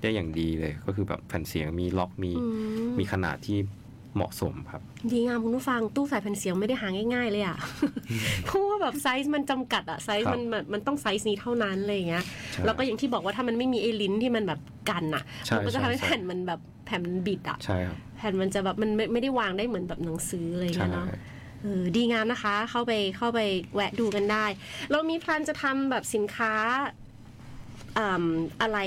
[0.02, 2.44] ได้อย่างดีเลย ก็คือแบบแผ่นเสียงมีล็อกมีอื
[2.88, 3.58] มมีขนาดที่
[4.14, 7.58] เหมาะสมครับ ดีงามคุณผู้ฟังตู้ใส่แผ่นเสียงไม่ได้หาง่าย ๆ เลยอะ
[8.46, 21.06] เพราะว่าแบบไซส์มันจำกัดอะไซส์ครับมันแบบมันต้องไซส์นี้เท่านั้นอะไรอย่างเงี้ยใช่แล้วก็อย่างที่บอกว่าถ้ามันไม่มีไอ้ลิ้นที่มันแบบกันอะใช่มันก็จะทำให้ใช่แผ่นมันแบบแผ่นมันบิดอะใช่ครับแผ่นมันจะแบบมันไม่ไม่ได้วางได้เหมือนแบบหนังสืออะไรอย่างใช่เงี้ยเนาะ
[21.62, 23.40] เออดีงามนะคะเข้าไปเข้าไป
[23.74, 24.44] แวะดูกันได้
[24.90, 26.52] เรามี plan จะทำแบบสินค้า
[27.98, 28.24] อืม
[28.62, 28.78] อะไร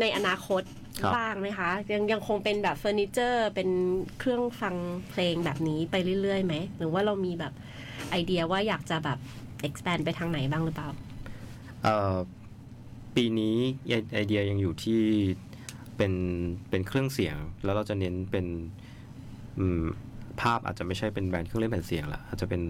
[0.00, 0.62] ในอนาคต
[1.02, 3.68] ครับบ้างไหมคะ ยังยังคงเป็นแบบเฟอร์นิเจอร์ เป็น
[4.18, 4.76] เครื่องฟัง
[5.10, 7.52] เพลงแบบนี้ไปเรื่อยๆไหม หรือว่าเรามีแบบ
[8.10, 9.18] ไอเดียว่าอยากจะแบบ
[9.66, 10.88] expand ไปทางไหนบ้างหรือเปล่า
[11.82, 12.16] เอ่อ
[13.16, 13.56] ปีนี้
[13.88, 15.00] ไอไอเดียยังอยู่ที่
[15.96, 16.12] เป็น
[16.70, 18.46] เป็นเครื่องเสียง แล้วเราจะเน้นเป็น
[19.58, 19.84] อืม
[20.40, 22.62] ภาพอาจจะไม่ใช่เป็นแบรนด์เครื่องเล่นแผ่นเสียงละอาจจะเป็น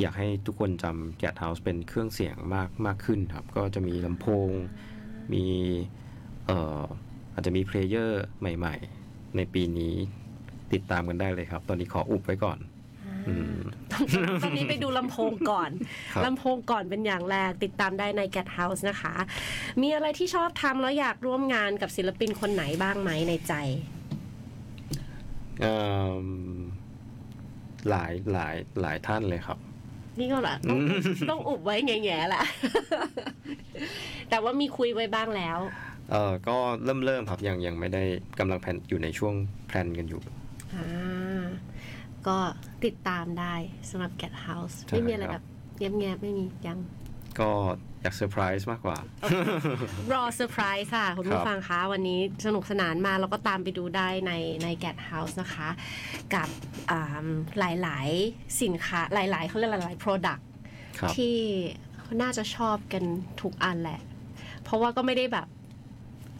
[0.00, 4.50] อยากให้ทุกคนจำแก t เฮาส์เป็นเครื่องเสียงมากมากขึ้นครับ ก็จะมีลำโพง
[5.32, 5.44] มี
[6.46, 6.82] เอ่อ
[7.32, 9.94] อาจจะมีเพลเยอร์ใหม่ ๆ ในปีนี้
[10.72, 12.58] ติดตามกันได้เลยครับ ตอนนี้ขออุบไว้ก่อน
[13.28, 13.60] อืม
[14.42, 15.70] ตอนนี้ไปดูลำโพงก่อน
[16.14, 19.14] ครับลำโพงก่อนเป็นอย่างแรกติดตามได้ใน Get House นะคะ
[19.82, 23.54] มีอะไรที่ชอบทำแล้วอยากร่วมงานกับศิลปินคนไหนบ้างไหมในใจ
[25.60, 25.78] เอิ่
[26.24, 26.26] ม
[27.88, 29.58] หลายหลายหลายท่านเลยครับ
[30.18, 30.78] นี่ก็แหละต้อง
[31.30, 32.44] ต้องอุบไว้แง่ๆแหละ
[34.30, 35.58] แต่ว่ามีคุยไว้บ้างแล้ว
[36.10, 38.02] เออก็เริ่มเริ่มครับยังยังไม่ได้
[38.38, 39.34] กำลังแผนอยู่ในช่วง
[39.66, 40.20] plan กันอยู่
[40.74, 41.44] อ่า
[42.26, 42.36] ก็
[42.84, 43.54] ติดตามได้
[43.90, 45.44] สำหรับ Gadhouse ใช่ไม่มีอะไรคแบรับบ
[45.76, 46.78] เงียบๆไม่มียัง
[47.40, 47.50] ก็
[48.02, 48.98] อยากเซอร์ไพรส์มากกว่า
[50.12, 55.68] รอเซอร์ไพรส์ค่ะ คุณคผู้รับฟังคะ วันนี้สนุกสนานมากแล้วก็ตามไปดูได้ในใน Gadhouse นะคะ
[56.34, 56.48] กับ
[56.90, 57.26] อ่า
[57.58, 60.42] หลายๆ สินค้าหลาย ๆเขาเรียกหลายๆ Product
[60.98, 61.36] ครับที่
[62.22, 63.04] น่าจะชอบกัน
[63.42, 64.00] ทุกอันแหละ
[64.62, 65.46] เพราะว่าก็ไม่ได้แบบ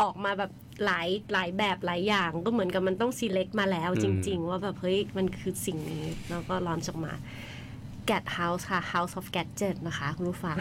[0.03, 0.53] ออกมาแบบ
[0.85, 7.15] หลายหลายแบบหลายอย่างก็เหมือนกับมันต้อง select มาแล้วจริง ๆ ว่าแบบเฮ้ยมันคือสิ่งนี้แล้วก็ลอนออกมา
[8.11, 10.57] Get House ค่ะ House of Gadget นะคะ คุณผู้ฟัง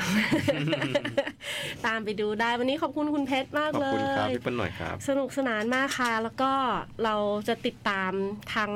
[1.86, 6.52] ตามไปดูได้วันนี้ขอบคุณคุณเพชรมากขอบเลคุณครับยพี่เปิ้ลหน่อยครับ สนุกสนานมากค่ะ แล้วก็
[7.04, 7.16] เรา
[7.47, 8.12] จะติดตาม
[8.56, 8.74] ทั้ง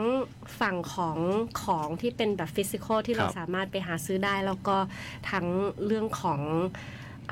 [0.60, 1.18] ฝั่งของ
[1.64, 4.78] ของที่เป็นแบบ physical ที่เราครับสามารถไปหาซื้อได้ แล้วก็
[5.32, 5.46] ทั้ง
[5.86, 6.42] เรื่องของ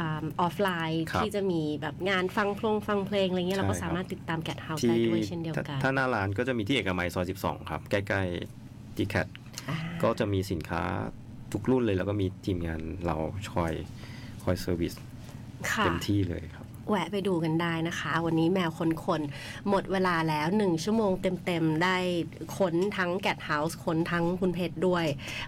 [0.02, 0.04] อ
[0.40, 9.28] อฟไลน์ครับที่จะมีแบบงานฟังเพลงฟังเพลงอะไรเงี้ยใช่เราก็ครับสามารถติดตามแก t เฮาส์ที่ได้ด้วยเช่นเดียวกันถ้าถ้าหน้าร้านก็จะมีที่เอกมัยซอย 12 ครับ ใกล้ๆดีแคท
[10.04, 10.84] ก็จะมีสินค้า
[11.54, 13.16] ทุกรุ่นเลยแล้วก็มีทีมงานเรา
[13.54, 13.74] คอย
[14.44, 14.94] คอย service
[15.70, 19.22] ค่ะเต็มที่เลยครับแวะไปดูกันได้นะคะ วันนี้แมวคนคน
[19.70, 21.12] หมดเวลาแล้วหนึ่งชั่วโมง
[21.46, 21.98] เต็มๆ ได้
[22.58, 25.06] ค้นทั้งแก t เฮาส์ค้นทั้งคุณเพชรด้วย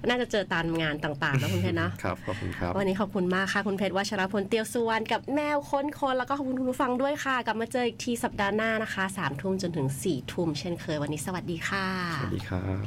[0.08, 11.88] น่าจะเจอตามงานต่างๆนะคุณเพชรนะครับ ขอบคุณครับ วันนี้ขอบคุณมากค่ะ คุณเพชรวัชรพลเตียวสุวรรณกับแมวค้นคนแล้วก็ขอบคุณคุณผู้ฟังด้วยค่ะ กลับมาเจออีกทีสัปดาห์หน้านะคะสามทุ่มจนถึงสี่ทุ่มเช่นเคยวันนี้สวัสดีค่ะ
[12.18, 12.86] สวัสดีครับ